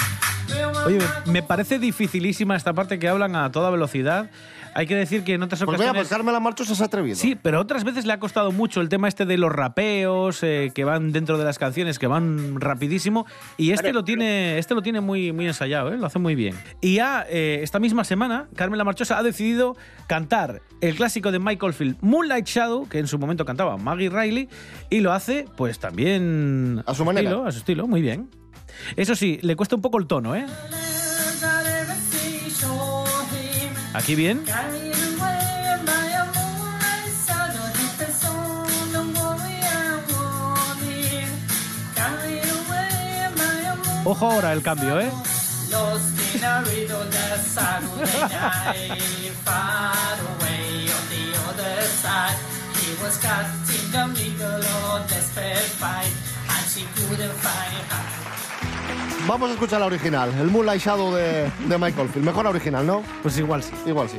Oye, 0.85 0.99
me 1.25 1.41
parece 1.41 1.79
dificilísima 1.79 2.55
esta 2.55 2.73
parte 2.73 2.99
que 2.99 3.07
hablan 3.07 3.35
a 3.35 3.51
toda 3.51 3.69
velocidad. 3.69 4.29
Hay 4.77 4.87
que 4.87 4.95
decir 4.95 5.23
que 5.23 5.33
en 5.35 5.41
otras 5.41 5.59
Pues 5.59 5.69
ocasiones... 5.69 5.93
mira, 5.93 6.01
pues 6.01 6.09
Carmen 6.09 6.33
La 6.33 6.41
Marchosa 6.41 6.75
se 6.75 6.83
ha 6.83 6.87
atrevido. 6.87 7.15
Sí, 7.15 7.37
pero 7.41 7.61
otras 7.61 7.85
veces 7.85 8.05
le 8.05 8.11
ha 8.11 8.19
costado 8.19 8.51
mucho 8.51 8.81
el 8.81 8.89
tema 8.89 9.07
este 9.07 9.25
de 9.25 9.37
los 9.37 9.49
rapeos 9.49 10.43
eh, 10.43 10.73
que 10.75 10.83
van 10.83 11.13
dentro 11.13 11.37
de 11.37 11.45
las 11.45 11.57
canciones, 11.57 11.97
que 11.97 12.07
van 12.07 12.59
rapidísimo. 12.59 13.25
Y 13.55 13.71
este 13.71 13.93
lo 13.93 14.03
tiene, 14.03 14.57
este 14.57 14.75
lo 14.75 14.81
tiene 14.81 14.99
muy, 14.99 15.31
muy 15.31 15.47
ensayado, 15.47 15.93
¿eh? 15.93 15.97
lo 15.97 16.05
hace 16.05 16.19
muy 16.19 16.35
bien. 16.35 16.55
Y 16.81 16.95
ya 16.95 17.25
eh, 17.29 17.61
esta 17.63 17.79
misma 17.79 18.03
semana, 18.03 18.49
Carmen 18.53 18.77
La 18.77 18.83
Marchosa 18.83 19.17
ha 19.17 19.23
decidido 19.23 19.77
cantar 20.07 20.61
el 20.81 20.95
clásico 20.95 21.31
de 21.31 21.39
Michael 21.39 21.73
Field, 21.73 21.95
Moonlight 22.01 22.45
Shadow, 22.45 22.89
que 22.89 22.99
en 22.99 23.07
su 23.07 23.17
momento 23.17 23.45
cantaba 23.45 23.77
Maggie 23.77 24.09
Riley, 24.09 24.49
y 24.89 24.99
lo 24.99 25.13
hace, 25.13 25.45
pues 25.55 25.79
también 25.79 26.83
a 26.85 26.93
su 26.93 27.05
manera. 27.05 27.29
Estilo, 27.29 27.47
a 27.47 27.51
su 27.53 27.59
estilo, 27.59 27.87
muy 27.87 28.01
bien. 28.01 28.29
Eso 28.97 29.15
sí, 29.15 29.39
le 29.41 29.55
cuesta 29.55 29.77
un 29.77 29.81
poco 29.81 29.99
el 29.99 30.05
tono, 30.07 30.35
¿eh? 30.35 30.45
Aquí 33.95 34.13
bien. 34.13 34.43
Ojo 44.03 44.31
ahora 44.31 44.53
el 44.53 44.61
cambio, 44.61 44.99
¿eh? 44.99 45.11
Vamos 59.27 59.49
a 59.49 59.53
escuchar 59.53 59.79
la 59.79 59.87
original, 59.87 60.31
el 60.39 60.51
Moonlight 60.51 60.81
Shadow 60.81 61.11
de, 61.13 61.49
de 61.67 61.77
Michael 61.79 62.09
Field. 62.09 62.25
Mejor 62.25 62.43
la 62.43 62.51
original, 62.51 62.85
¿no? 62.85 63.01
Pues 63.23 63.37
igual 63.39 63.63
sí. 63.63 63.71
Igual 63.85 64.07
sí. 64.07 64.17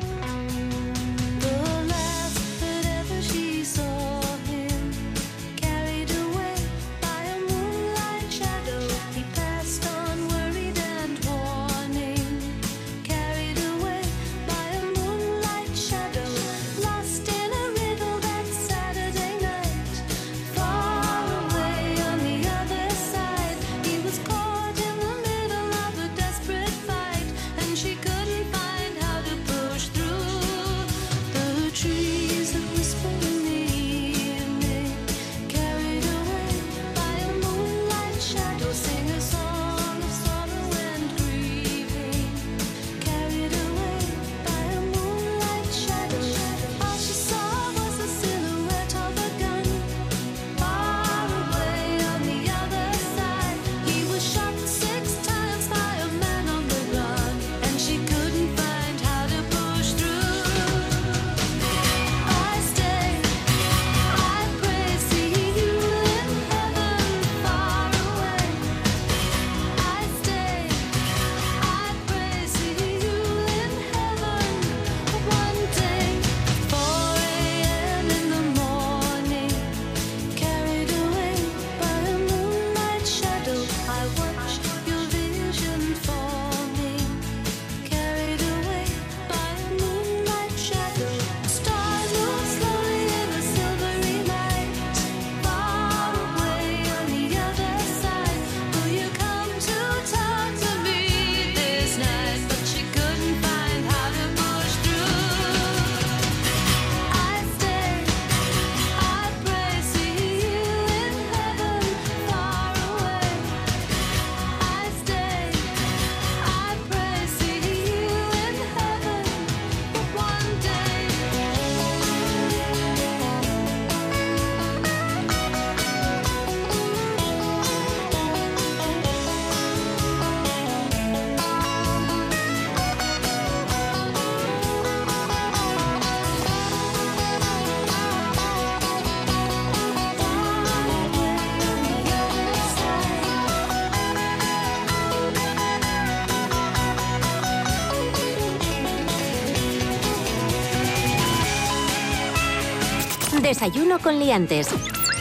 Desayuno 153.47 154.01
con 154.01 154.19
liantes. 154.19 154.67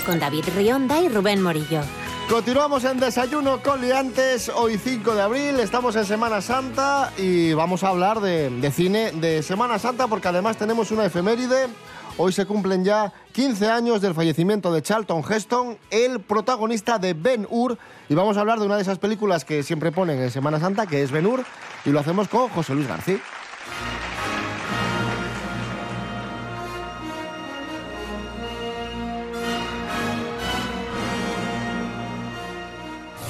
Con 0.04 0.20
David 0.20 0.46
Rionda 0.56 1.00
y 1.00 1.10
Rubén 1.10 1.44
Morillo. 1.44 1.82
Continuamos 2.28 2.84
en 2.84 3.00
Desayuno 3.00 3.62
con 3.62 3.80
Liantes, 3.82 4.50
hoy 4.50 4.80
5 4.80 5.14
de 5.14 5.22
abril, 5.22 5.60
estamos 5.60 5.96
en 5.96 6.06
Semana 6.06 6.42
Santa 6.42 7.14
y 7.20 7.54
vamos 7.54 7.84
a 7.84 7.90
hablar 7.90 8.22
de, 8.22 8.72
cine 8.74 9.12
de 9.12 9.44
Semana 9.44 9.78
Santa 9.78 10.08
porque 10.08 10.28
además 10.28 10.58
tenemos 10.58 10.90
una 10.90 11.06
efeméride. 11.06 11.68
Hoy 12.18 12.34
se 12.34 12.48
cumplen 12.48 12.84
ya 12.84 13.14
15 13.34 13.70
años 13.70 14.02
del 14.02 14.16
fallecimiento 14.16 14.74
de 14.74 14.82
Charlton 14.82 15.22
Heston, 15.30 15.78
el 15.92 16.20
protagonista 16.20 16.98
de 16.98 17.14
Ben 17.14 17.46
Hur, 17.48 17.78
y 18.10 18.16
vamos 18.16 18.38
a 18.38 18.40
hablar 18.40 18.58
de 18.58 18.66
una 18.66 18.78
de 18.78 18.82
esas 18.82 18.98
películas 18.98 19.46
que 19.46 19.62
siempre 19.62 19.92
ponen 19.92 20.20
en 20.20 20.32
Semana 20.32 20.60
Santa, 20.60 20.88
que 20.88 21.04
es 21.04 21.12
Ben 21.12 21.28
Hur, 21.28 21.46
y 21.86 21.92
lo 21.92 22.00
hacemos 22.00 22.28
con 22.28 22.50
José 22.50 22.74
Luis 22.74 22.88
García. 22.88 23.20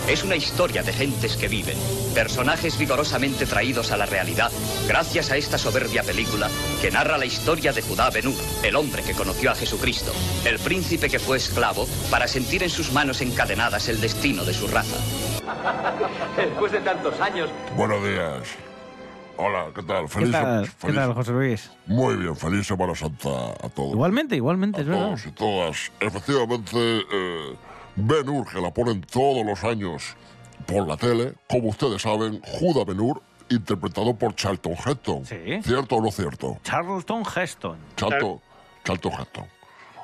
Es 0.07 0.23
una 0.23 0.35
historia 0.35 0.83
de 0.83 0.93
gentes 0.93 1.35
que 1.35 1.47
viven, 1.47 1.75
personajes 2.13 2.77
vigorosamente 2.77 3.45
traídos 3.47 3.91
a 3.91 3.97
la 3.97 4.05
realidad 4.05 4.51
gracias 4.87 5.31
a 5.31 5.37
esta 5.37 5.57
soberbia 5.57 6.03
película 6.03 6.47
que 6.79 6.91
narra 6.91 7.17
la 7.17 7.25
historia 7.25 7.73
de 7.73 7.81
Judá 7.81 8.11
Benú, 8.11 8.33
el 8.63 8.75
hombre 8.75 9.01
que 9.01 9.13
conoció 9.13 9.51
a 9.51 9.55
Jesucristo, 9.55 10.11
el 10.45 10.59
príncipe 10.59 11.09
que 11.09 11.17
fue 11.17 11.37
esclavo 11.37 11.87
para 12.11 12.27
sentir 12.27 12.61
en 12.61 12.69
sus 12.69 12.91
manos 12.93 13.21
encadenadas 13.21 13.89
el 13.89 13.99
destino 13.99 14.45
de 14.45 14.53
su 14.53 14.67
raza. 14.67 14.95
Después 16.37 16.71
de 16.71 16.81
tantos 16.81 17.19
años. 17.19 17.49
Buenos 17.75 18.03
días. 18.03 18.43
Hola, 19.37 19.65
¿qué 19.75 19.81
tal? 19.83 20.03
¿Qué 20.03 20.09
Feliz, 20.09 20.31
¿Qué 20.35 20.87
feliz- 20.87 20.95
tal, 20.95 21.13
José 21.15 21.31
Luis? 21.31 21.71
Muy 21.87 22.15
bien, 22.15 22.35
feliz 22.37 22.67
Semana 22.67 22.93
Santa 22.95 23.29
a 23.61 23.69
todos. 23.69 23.91
Igualmente, 23.93 24.35
igualmente, 24.35 24.81
es 24.81 24.87
verdad. 24.87 25.07
todos 25.07 25.25
y 25.25 25.31
todas. 25.31 25.91
Efectivamente, 25.99 26.77
eh, 27.11 27.55
Ben 27.95 28.27
Hur, 28.29 28.45
que 28.51 28.59
la 28.61 28.73
ponen 28.73 29.01
todos 29.01 29.45
los 29.45 29.63
años 29.63 30.15
por 30.65 30.87
la 30.87 30.97
tele, 30.97 31.33
como 31.49 31.69
ustedes 31.69 32.01
saben, 32.01 32.41
Judah 32.59 32.83
Ben 32.85 32.99
Hur, 32.99 33.21
interpretado 33.49 34.13
por 34.15 34.35
Charlton 34.35 34.73
Heston. 34.73 35.25
¿Cierto 35.25 35.95
o 35.95 36.01
no 36.01 36.11
cierto? 36.11 36.57
Charlton 36.63 37.23
Heston. 37.35 37.77
Charlton, 37.95 38.39
Charlton 38.83 39.11
Heston. 39.13 39.45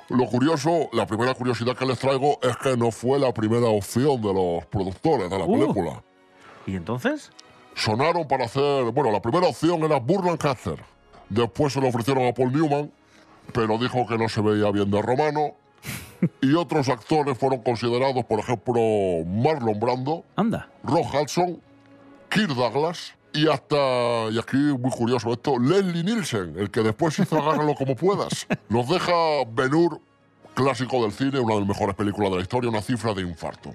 Lo 0.10 0.26
curioso, 0.28 0.90
la 0.94 1.06
primera 1.06 1.34
curiosidad 1.34 1.76
que 1.76 1.86
les 1.86 1.98
traigo 1.98 2.38
es 2.42 2.56
que 2.58 2.76
no 2.76 2.92
fue 2.92 3.18
la 3.18 3.34
primera 3.34 3.68
opción 3.68 4.22
de 4.22 4.34
los 4.34 4.66
productores 4.66 5.30
de 5.30 5.38
la 5.40 5.46
Uh. 5.46 5.54
película. 5.60 6.04
¿Y 6.68 6.76
entonces? 6.76 7.32
Sonaron 7.76 8.28
para 8.28 8.46
hacer. 8.46 8.84
Bueno, 8.92 9.12
la 9.12 9.22
primera 9.22 9.48
opción 9.48 9.82
era 9.84 9.98
Burt 10.00 10.26
Lancaster. 10.26 10.76
Después 11.30 11.72
se 11.74 11.80
lo 11.80 11.88
ofrecieron 11.88 12.28
a 12.28 12.34
Paul 12.34 12.52
Newman, 12.52 12.92
pero 13.54 13.78
dijo 13.78 14.06
que 14.06 14.18
no 14.18 14.28
se 14.28 14.42
veía 14.42 14.70
bien 14.72 14.92
de 14.92 15.02
romano. 15.02 15.54
y 16.42 16.54
otros 16.54 16.90
actores 16.90 17.38
fueron 17.38 17.62
considerados, 17.62 18.24
por 18.26 18.40
ejemplo, 18.40 18.74
Marlon 19.26 19.80
Brando, 19.80 20.26
Anda. 20.36 20.70
Ron 20.84 21.04
Hudson, 21.04 21.62
Kirk 22.30 22.50
Douglas 22.50 23.14
y 23.34 23.48
hasta, 23.48 23.76
y 24.32 24.40
aquí 24.40 24.58
muy 24.58 24.92
curioso 24.92 25.32
esto, 25.32 25.58
Leslie 25.58 26.04
Nielsen, 26.04 26.56
el 26.58 26.70
que 26.70 26.82
después 26.82 27.18
hizo 27.20 27.38
Agárralo 27.38 27.76
como 27.76 27.96
puedas. 27.96 28.48
Nos 28.70 28.88
deja 28.90 29.14
Ben 29.52 29.74
Hur, 29.74 30.02
clásico 30.54 31.02
del 31.02 31.12
cine, 31.12 31.40
una 31.40 31.56
de 31.56 31.62
las 31.62 31.70
mejores 31.70 31.96
películas 31.96 32.32
de 32.32 32.38
la 32.38 32.42
historia, 32.44 32.70
una 32.70 32.82
cifra 32.82 33.14
de 33.14 33.22
infarto. 33.22 33.74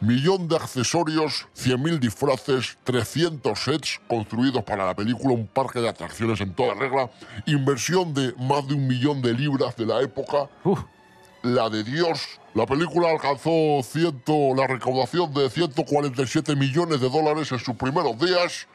Millón 0.00 0.48
de 0.48 0.56
accesorios, 0.56 1.46
100.000 1.54 1.98
disfraces, 1.98 2.78
300 2.84 3.58
sets 3.58 4.00
construidos 4.08 4.64
para 4.64 4.86
la 4.86 4.96
película, 4.96 5.34
un 5.34 5.46
parque 5.46 5.78
de 5.78 5.90
atracciones 5.90 6.40
en 6.40 6.54
toda 6.54 6.72
regla, 6.72 7.10
inversión 7.44 8.14
de 8.14 8.32
más 8.38 8.66
de 8.66 8.74
un 8.74 8.86
millón 8.86 9.20
de 9.20 9.34
libras 9.34 9.76
de 9.76 9.84
la 9.84 10.00
época, 10.00 10.48
la 11.42 11.68
de 11.68 11.84
Dios. 11.84 12.40
La 12.54 12.66
película 12.66 13.10
alcanzó 13.10 13.82
ciento, 13.82 14.54
la 14.56 14.66
recaudación 14.66 15.32
de 15.32 15.48
147 15.48 16.56
millones 16.56 17.00
de 17.00 17.08
dólares 17.08 17.52
en 17.52 17.58
sus 17.58 17.76
primeros 17.76 18.18
días. 18.18 18.66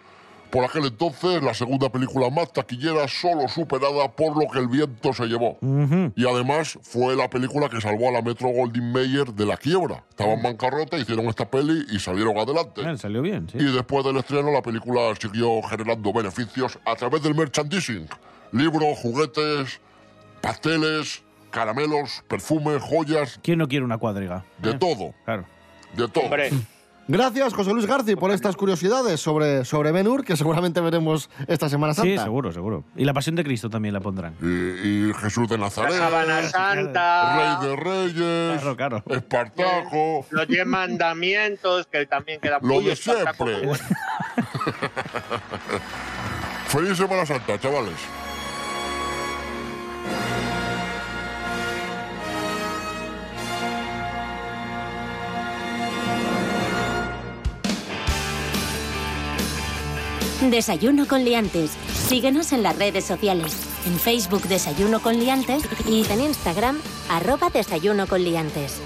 Por 0.49 0.63
aquel 0.63 0.85
entonces, 0.85 1.43
la 1.43 1.53
segunda 1.53 1.89
película 1.89 2.29
más 2.29 2.53
taquillera, 2.53 3.07
solo 3.09 3.49
superada 3.49 4.09
por 4.09 4.41
lo 4.41 4.49
que 4.49 4.59
el 4.59 4.69
viento 4.69 5.11
se 5.11 5.25
llevó. 5.25 5.57
Y 6.15 6.25
además 6.25 6.79
fue 6.81 7.15
la 7.15 7.29
película 7.29 7.67
que 7.67 7.81
salvó 7.81 8.07
a 8.07 8.11
la 8.13 8.21
Metro 8.21 8.47
Goldwyn 8.47 8.93
Mayer 8.93 9.33
de 9.33 9.45
la 9.45 9.57
quiebra. 9.57 10.05
Estaban 10.09 10.35
en 10.37 10.43
bancarrota, 10.43 10.97
hicieron 10.97 11.25
esta 11.25 11.49
peli 11.49 11.85
y 11.91 11.99
salieron 11.99 12.37
adelante. 12.37 12.89
Eh, 12.89 12.97
salió 12.97 13.21
bien, 13.21 13.49
sí. 13.51 13.57
Y 13.57 13.65
después 13.65 14.05
del 14.05 14.15
estreno, 14.15 14.51
la 14.51 14.61
película 14.61 15.13
siguió 15.19 15.61
generando 15.63 16.13
beneficios 16.13 16.79
a 16.85 16.95
través 16.95 17.21
del 17.21 17.35
merchandising. 17.35 18.07
Libros, 18.53 18.97
juguetes, 18.99 19.81
pasteles, 20.39 21.21
caramelos, 21.55 22.21
perfumes, 22.27 22.83
joyas, 22.83 23.39
¿Quién 23.41 23.59
no 23.59 23.69
quiere 23.69 23.85
una 23.85 23.97
cuadriga? 23.97 24.43
de 24.57 24.73
todo. 24.73 25.13
Claro. 25.23 25.45
De 25.95 26.05
todo. 26.09 26.25
Gracias, 27.07 27.53
José 27.53 27.71
Luis 27.71 27.85
García, 27.85 28.17
por 28.17 28.31
estas 28.31 28.57
curiosidades 28.57 29.21
sobre, 29.21 29.63
sobre 29.63 29.91
Ben 29.93 30.07
Hur, 30.07 30.25
que 30.25 30.35
seguramente 30.35 30.81
veremos 30.81 31.29
esta 31.47 31.69
Semana 31.69 31.93
Santa. 31.93 32.09
Sí, 32.09 32.17
seguro, 32.17 32.51
seguro. 32.51 32.83
Y 32.97 33.05
la 33.05 33.13
Pasión 33.13 33.35
de 33.35 33.43
Cristo 33.45 33.69
también 33.69 33.93
la 33.93 34.01
pondrán. 34.01 34.33
Y, 34.41 34.47
y 35.09 35.13
Jesús 35.13 35.47
de 35.47 35.57
Nazaret. 35.57 35.91
La 35.91 35.99
Sábana 36.09 36.43
Santa. 36.43 37.59
Rey 37.61 37.69
de 37.69 37.75
Reyes. 37.75 38.61
Claro, 38.61 38.75
claro. 38.75 39.03
Espartaco. 39.07 40.25
Los 40.31 40.47
diez 40.47 40.65
mandamientos, 40.65 41.87
que 41.87 42.05
también 42.07 42.41
queda 42.41 42.57
Lo 42.61 42.67
muy 42.67 42.83
de 42.83 42.95
siempre. 42.97 43.69
Feliz 46.67 46.97
Semana 46.97 47.25
Santa, 47.25 47.57
chavales. 47.59 48.24
Desayuno 60.41 61.07
con 61.07 61.23
liantes. 61.23 61.71
Síguenos 62.07 62.51
en 62.51 62.61
las 62.61 62.77
redes 62.77 63.05
sociales. 63.05 63.55
En 63.85 63.97
Facebook 63.97 64.43
Desayuno 64.43 65.01
con 65.01 65.17
liantes 65.17 65.63
y 65.87 66.05
en 66.11 66.21
Instagram 66.21 66.77
arroba 67.09 67.49
Desayuno 67.49 68.05
con 68.05 68.21
liantes. 68.21 68.81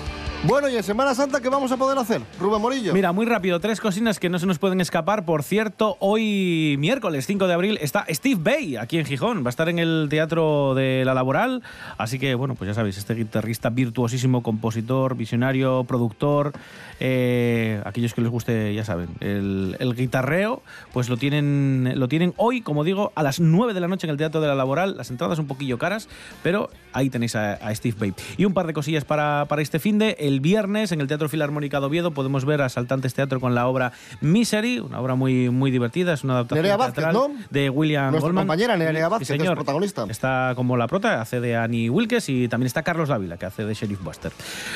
Bueno, 0.45 0.69
y 0.69 0.77
en 0.77 0.83
Semana 0.83 1.13
Santa, 1.13 1.41
¿qué 1.41 1.49
vamos 1.49 1.69
a 1.73 1.75
poder 1.75 1.97
hacer? 1.97 2.21
Rubén 2.39 2.61
Morillo. 2.61 2.93
Mira, 2.93 3.11
muy 3.11 3.25
rápido, 3.25 3.59
tres 3.59 3.81
cocinas 3.81 4.19
que 4.19 4.29
no 4.29 4.39
se 4.39 4.45
nos 4.45 4.57
pueden 4.57 4.79
escapar. 4.79 5.25
Por 5.25 5.43
cierto, 5.43 5.97
hoy 5.99 6.77
miércoles 6.79 7.27
5 7.27 7.45
de 7.45 7.53
abril 7.53 7.77
está 7.81 8.05
Steve 8.09 8.39
Bay 8.41 8.77
aquí 8.77 8.97
en 8.97 9.05
Gijón. 9.05 9.43
Va 9.43 9.47
a 9.47 9.49
estar 9.49 9.67
en 9.67 9.79
el 9.79 10.07
Teatro 10.09 10.75
de 10.75 11.03
la 11.03 11.13
Laboral. 11.13 11.61
Así 11.97 12.19
que, 12.19 12.35
bueno, 12.35 12.55
pues 12.55 12.69
ya 12.69 12.73
sabéis, 12.73 12.97
este 12.97 13.15
guitarrista 13.15 13.69
virtuosísimo, 13.69 14.41
compositor, 14.41 15.17
visionario, 15.17 15.83
productor. 15.83 16.53
eh, 17.01 17.81
aquellos 17.83 18.13
que 18.13 18.21
les 18.21 18.31
guste, 18.31 18.73
ya 18.73 18.85
saben, 18.85 19.09
el, 19.19 19.93
guitarreo, 19.95 20.61
pues 20.93 21.09
lo 21.09 21.17
tienen, 21.17 21.93
lo 21.95 22.07
tienen 22.07 22.33
hoy, 22.37 22.61
como 22.61 22.85
digo, 22.85 23.11
a 23.15 23.23
las 23.23 23.41
9 23.41 23.73
de 23.73 23.79
la 23.81 23.89
noche 23.89 24.07
en 24.07 24.11
el 24.11 24.17
Teatro 24.17 24.39
de 24.39 24.47
la 24.47 24.55
Laboral. 24.55 24.95
Las 24.95 25.11
entradas 25.11 25.37
un 25.37 25.47
poquillo 25.47 25.77
caras, 25.77 26.07
pero 26.43 26.69
ahí 26.93 27.09
tenéis 27.09 27.35
a, 27.35 27.55
a 27.55 27.75
Steve 27.75 27.97
Bay. 27.99 28.13
Y 28.37 28.45
un 28.45 28.53
par 28.53 28.67
de 28.67 28.73
cosillas 28.73 29.03
para, 29.03 29.45
para 29.49 29.61
este 29.61 29.79
fin 29.79 29.99
de. 29.99 30.28
El 30.29 30.41
viernes 30.41 30.91
en 30.91 31.01
el 31.01 31.07
Teatro 31.07 31.27
Filarmónica 31.27 31.79
de 31.79 31.87
Oviedo 31.87 32.11
podemos 32.11 32.45
ver 32.45 32.61
a 32.61 32.69
Saltantes 32.69 33.15
Teatro 33.15 33.39
con 33.39 33.55
la 33.55 33.65
obra 33.65 33.93
Misery, 34.21 34.77
una 34.77 35.01
obra 35.01 35.15
muy, 35.15 35.49
muy 35.49 35.71
divertida, 35.71 36.13
es 36.13 36.23
una 36.23 36.33
adaptación 36.33 36.61
Nerea 36.61 36.77
Vázquez, 36.77 37.05
¿no? 37.11 37.31
de 37.49 37.71
William 37.71 38.11
Nuestra 38.11 38.27
Goldman. 38.27 38.43
compañera 38.43 38.77
Nerea 38.77 39.05
Sí, 39.07 39.09
Vázquez, 39.09 39.27
que 39.27 39.33
es 39.33 39.39
señor. 39.39 39.55
protagonista. 39.55 40.05
Está 40.07 40.53
como 40.55 40.77
la 40.77 40.85
prota, 40.85 41.19
hace 41.19 41.39
de 41.39 41.55
Annie 41.55 41.89
Wilkes 41.89 42.29
y 42.29 42.47
también 42.47 42.67
está 42.67 42.83
Carlos 42.83 43.09
Dávila, 43.09 43.37
que 43.37 43.47
hace 43.47 43.65
de 43.65 43.73
Sheriff 43.73 44.03
Buster. 44.03 44.31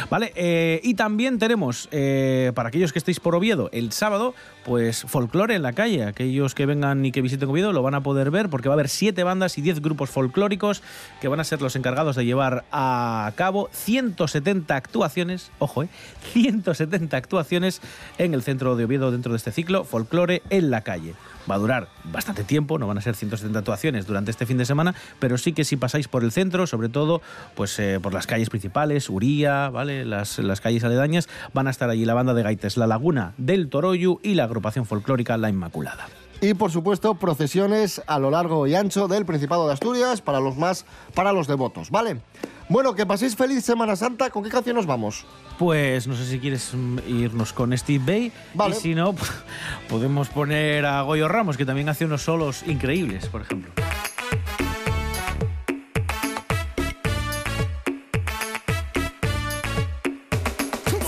Vale, 0.10 0.34
eh, 0.36 0.82
y 0.82 0.96
también 0.96 1.38
tenemos, 1.38 1.88
eh, 1.92 2.52
para 2.56 2.70
aquellos 2.70 2.92
que 2.92 2.98
estéis 2.98 3.20
por 3.20 3.36
Oviedo, 3.36 3.70
el 3.74 3.92
sábado, 3.92 4.34
pues 4.66 5.04
folclore 5.04 5.54
en 5.54 5.62
la 5.62 5.74
calle. 5.74 6.06
Aquellos 6.06 6.56
que 6.56 6.66
vengan 6.66 7.06
y 7.06 7.12
que 7.12 7.22
visiten 7.22 7.48
Oviedo 7.48 7.74
lo 7.74 7.84
van 7.84 7.94
a 7.94 8.02
poder 8.02 8.32
ver 8.32 8.50
porque 8.50 8.70
va 8.70 8.74
a 8.74 8.78
haber 8.78 8.90
siete 8.90 9.24
bandas 9.24 9.60
y 9.60 9.62
diez 9.62 9.82
grupos 9.82 10.10
folclóricos 10.10 10.82
que 11.22 11.28
van 11.28 11.40
a 11.40 11.44
ser 11.44 11.62
los 11.62 11.76
encargados 11.76 12.16
de 12.16 12.26
llevar 12.26 12.66
a 12.72 13.32
cabo 13.36 13.70
170 13.72 14.76
actuaciones, 14.76 15.43
ojo, 15.60 15.84
eh, 15.84 15.90
170 16.34 17.16
actuaciones 17.16 17.82
en 18.18 18.34
el 18.34 18.44
centro 18.44 18.76
de 18.76 18.86
Oviedo 18.86 19.12
dentro 19.12 19.32
de 19.34 19.38
este 19.38 19.52
ciclo, 19.52 19.84
folclore 19.84 20.42
en 20.50 20.72
la 20.72 20.82
calle. 20.82 21.14
Va 21.50 21.56
a 21.56 21.58
durar 21.58 21.90
bastante 22.06 22.44
tiempo, 22.44 22.80
no 22.80 22.88
van 22.88 22.98
a 22.98 23.02
ser 23.02 23.16
170 23.16 23.60
actuaciones 23.60 24.08
durante 24.08 24.32
este 24.32 24.46
fin 24.46 24.58
de 24.58 24.66
semana, 24.66 24.96
pero 25.20 25.38
sí 25.38 25.54
que 25.54 25.66
si 25.66 25.76
pasáis 25.76 26.08
por 26.08 26.24
el 26.24 26.32
centro, 26.32 26.68
sobre 26.68 26.90
todo 26.90 27.22
pues 27.56 27.78
eh, 27.80 28.00
por 28.02 28.14
las 28.14 28.28
calles 28.28 28.50
principales, 28.50 29.10
Uría, 29.10 29.70
¿vale? 29.70 30.06
Las, 30.06 30.40
las 30.40 30.62
calles 30.62 30.84
aledañas, 30.84 31.28
van 31.54 31.68
a 31.68 31.72
estar 31.72 31.90
allí 31.90 32.06
la 32.06 32.14
banda 32.14 32.34
de 32.34 32.44
gaites 32.44 32.78
La 32.78 32.88
Laguna 32.88 33.34
del 33.38 33.70
Toroyu 33.70 34.20
y 34.24 34.36
la 34.36 34.46
agrupación 34.46 34.86
folclórica 34.86 35.38
La 35.38 35.50
Inmaculada. 35.50 36.08
Y 36.44 36.56
por 36.56 36.72
supuesto, 36.72 37.16
procesiones 37.16 38.02
a 38.06 38.20
lo 38.20 38.30
largo 38.30 38.68
y 38.68 38.76
ancho 38.76 39.08
del 39.08 39.26
Principado 39.26 39.66
de 39.66 39.72
Asturias 39.72 40.20
para 40.20 40.42
los 40.42 40.58
más, 40.58 40.86
para 41.16 41.32
los 41.32 41.48
devotos, 41.48 41.90
¿vale? 41.90 42.20
Bueno, 42.68 42.96
que 42.96 43.06
paséis 43.06 43.38
feliz 43.38 43.64
Semana 43.64 43.96
Santa. 43.96 44.30
¿Con 44.30 44.44
qué 44.44 44.50
canción 44.50 44.76
nos 44.76 44.86
vamos? 44.86 45.24
Pues 45.58 46.06
no 46.06 46.18
sé 46.18 46.26
si 46.26 46.40
quieres 46.40 46.74
irnos 47.08 47.54
con 47.54 47.78
Steve 47.78 48.04
Bay 48.06 48.32
Vale. 48.56 48.76
y 48.76 48.78
si 48.78 48.94
no, 48.94 49.16
podemos 49.90 50.28
poner 50.28 50.86
a 50.86 51.02
Goyo 51.04 51.30
Ramos, 51.30 51.56
que 51.56 51.66
también 51.66 51.88
hace 51.88 52.04
unos 52.04 52.24
solos 52.24 52.64
increíbles, 52.68 53.28
por 53.28 53.44
ejemplo. 53.44 53.72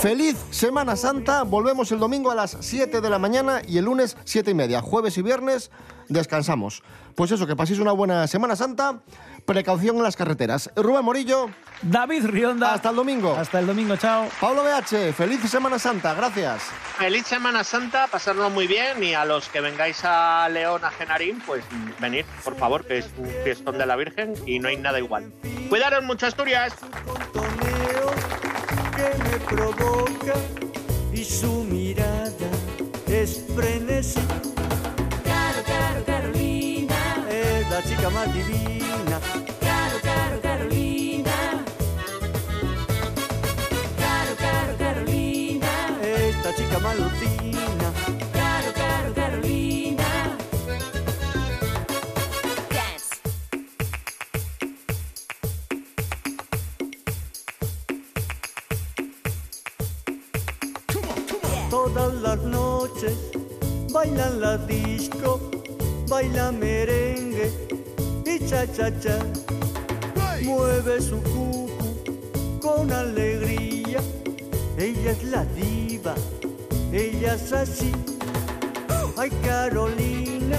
Feliz 0.06 0.36
Semana 0.52 0.94
Santa. 0.94 1.42
Volvemos 1.42 1.90
el 1.90 1.98
domingo 1.98 2.30
a 2.30 2.36
las 2.36 2.56
7 2.60 3.00
de 3.00 3.10
la 3.10 3.18
mañana 3.18 3.60
y 3.66 3.78
el 3.78 3.86
lunes 3.86 4.16
7 4.22 4.52
y 4.52 4.54
media. 4.54 4.80
Jueves 4.80 5.18
y 5.18 5.22
viernes 5.22 5.72
descansamos. 6.08 6.84
Pues 7.16 7.32
eso, 7.32 7.44
que 7.44 7.56
paséis 7.56 7.80
una 7.80 7.90
buena 7.90 8.28
Semana 8.28 8.54
Santa. 8.54 9.00
Precaución 9.46 9.96
en 9.96 10.04
las 10.04 10.14
carreteras. 10.14 10.70
Rubén 10.76 11.04
Morillo. 11.04 11.50
David 11.82 12.26
Rionda. 12.26 12.74
Hasta 12.74 12.90
el 12.90 12.94
domingo. 12.94 13.34
Hasta 13.34 13.58
el 13.58 13.66
domingo, 13.66 13.96
chao. 13.96 14.28
Pablo 14.40 14.62
BH. 14.62 15.12
Feliz 15.12 15.40
Semana 15.50 15.76
Santa. 15.76 16.14
Gracias. 16.14 16.62
Feliz 16.98 17.26
Semana 17.26 17.64
Santa, 17.64 18.06
pasarlo 18.06 18.48
muy 18.48 18.68
bien 18.68 19.02
y 19.02 19.14
a 19.14 19.24
los 19.24 19.48
que 19.48 19.60
vengáis 19.60 20.04
a 20.04 20.48
León, 20.48 20.84
a 20.84 20.90
Genarín, 20.92 21.42
pues 21.44 21.64
venid, 22.00 22.24
por 22.44 22.54
favor, 22.56 22.86
que 22.86 22.98
es 22.98 23.10
un 23.18 23.28
fiestón 23.42 23.76
de 23.76 23.86
la 23.86 23.96
Virgen 23.96 24.34
y 24.46 24.60
no 24.60 24.68
hay 24.68 24.76
nada 24.76 25.00
igual. 25.00 25.32
Cuidaros 25.68 26.04
mucho, 26.04 26.26
Asturias. 26.26 26.74
Que 28.96 29.08
me 29.24 29.38
provoca 29.40 30.34
y 31.12 31.22
su 31.24 31.64
mirada 31.64 32.50
es 33.06 33.44
frenesí. 33.54 34.20
Caro, 35.24 35.60
caro, 35.66 36.04
Carolina. 36.04 37.26
Es 37.30 37.70
la 37.70 37.82
chica 37.82 38.10
más 38.10 38.32
divina. 38.34 39.20
Caro, 39.60 39.98
caro, 40.02 40.40
Carolina. 40.40 41.36
Caro, 43.98 44.32
caro, 44.38 44.76
Carolina. 44.78 45.68
Esta 46.02 46.54
chica 46.54 46.78
malutina. 46.78 47.25
Bailan 64.06 64.40
la 64.40 64.56
disco, 64.56 65.40
baila 66.08 66.52
merengue 66.52 67.50
y 68.24 68.38
cha 68.46 68.66
cha 68.66 68.90
cha. 69.00 69.18
Mueve 70.42 71.00
su 71.00 71.20
cucu 71.22 71.68
con 72.60 72.92
alegría. 72.92 74.00
Ella 74.78 75.10
es 75.10 75.24
la 75.24 75.44
diva, 75.44 76.14
ella 76.92 77.34
es 77.34 77.52
así. 77.52 77.92
Ay 79.16 79.30
Carolina, 79.44 80.58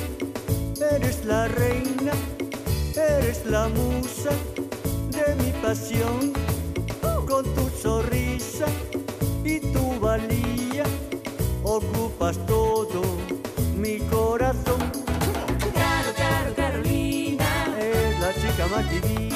eres 0.92 1.24
la 1.26 1.48
reina, 1.48 2.14
eres 2.96 3.46
la 3.46 3.70
musa 3.70 4.32
de 5.12 5.36
mi 5.36 5.52
pasión. 5.62 6.34
Con 7.28 7.44
tu 7.56 7.70
sonrisa 7.82 8.66
y 9.44 9.60
tu 9.60 10.00
valía 10.00 10.86
ocupas 11.64 12.38
todo 12.48 13.37
mi 13.88 14.00
corazón. 14.10 14.80
Caro, 15.74 16.12
caro, 16.18 16.54
Carolina. 16.56 17.46
Es 17.80 18.20
la 18.20 18.34
chica 18.34 18.68
más 18.68 18.92
divina. 18.92 19.27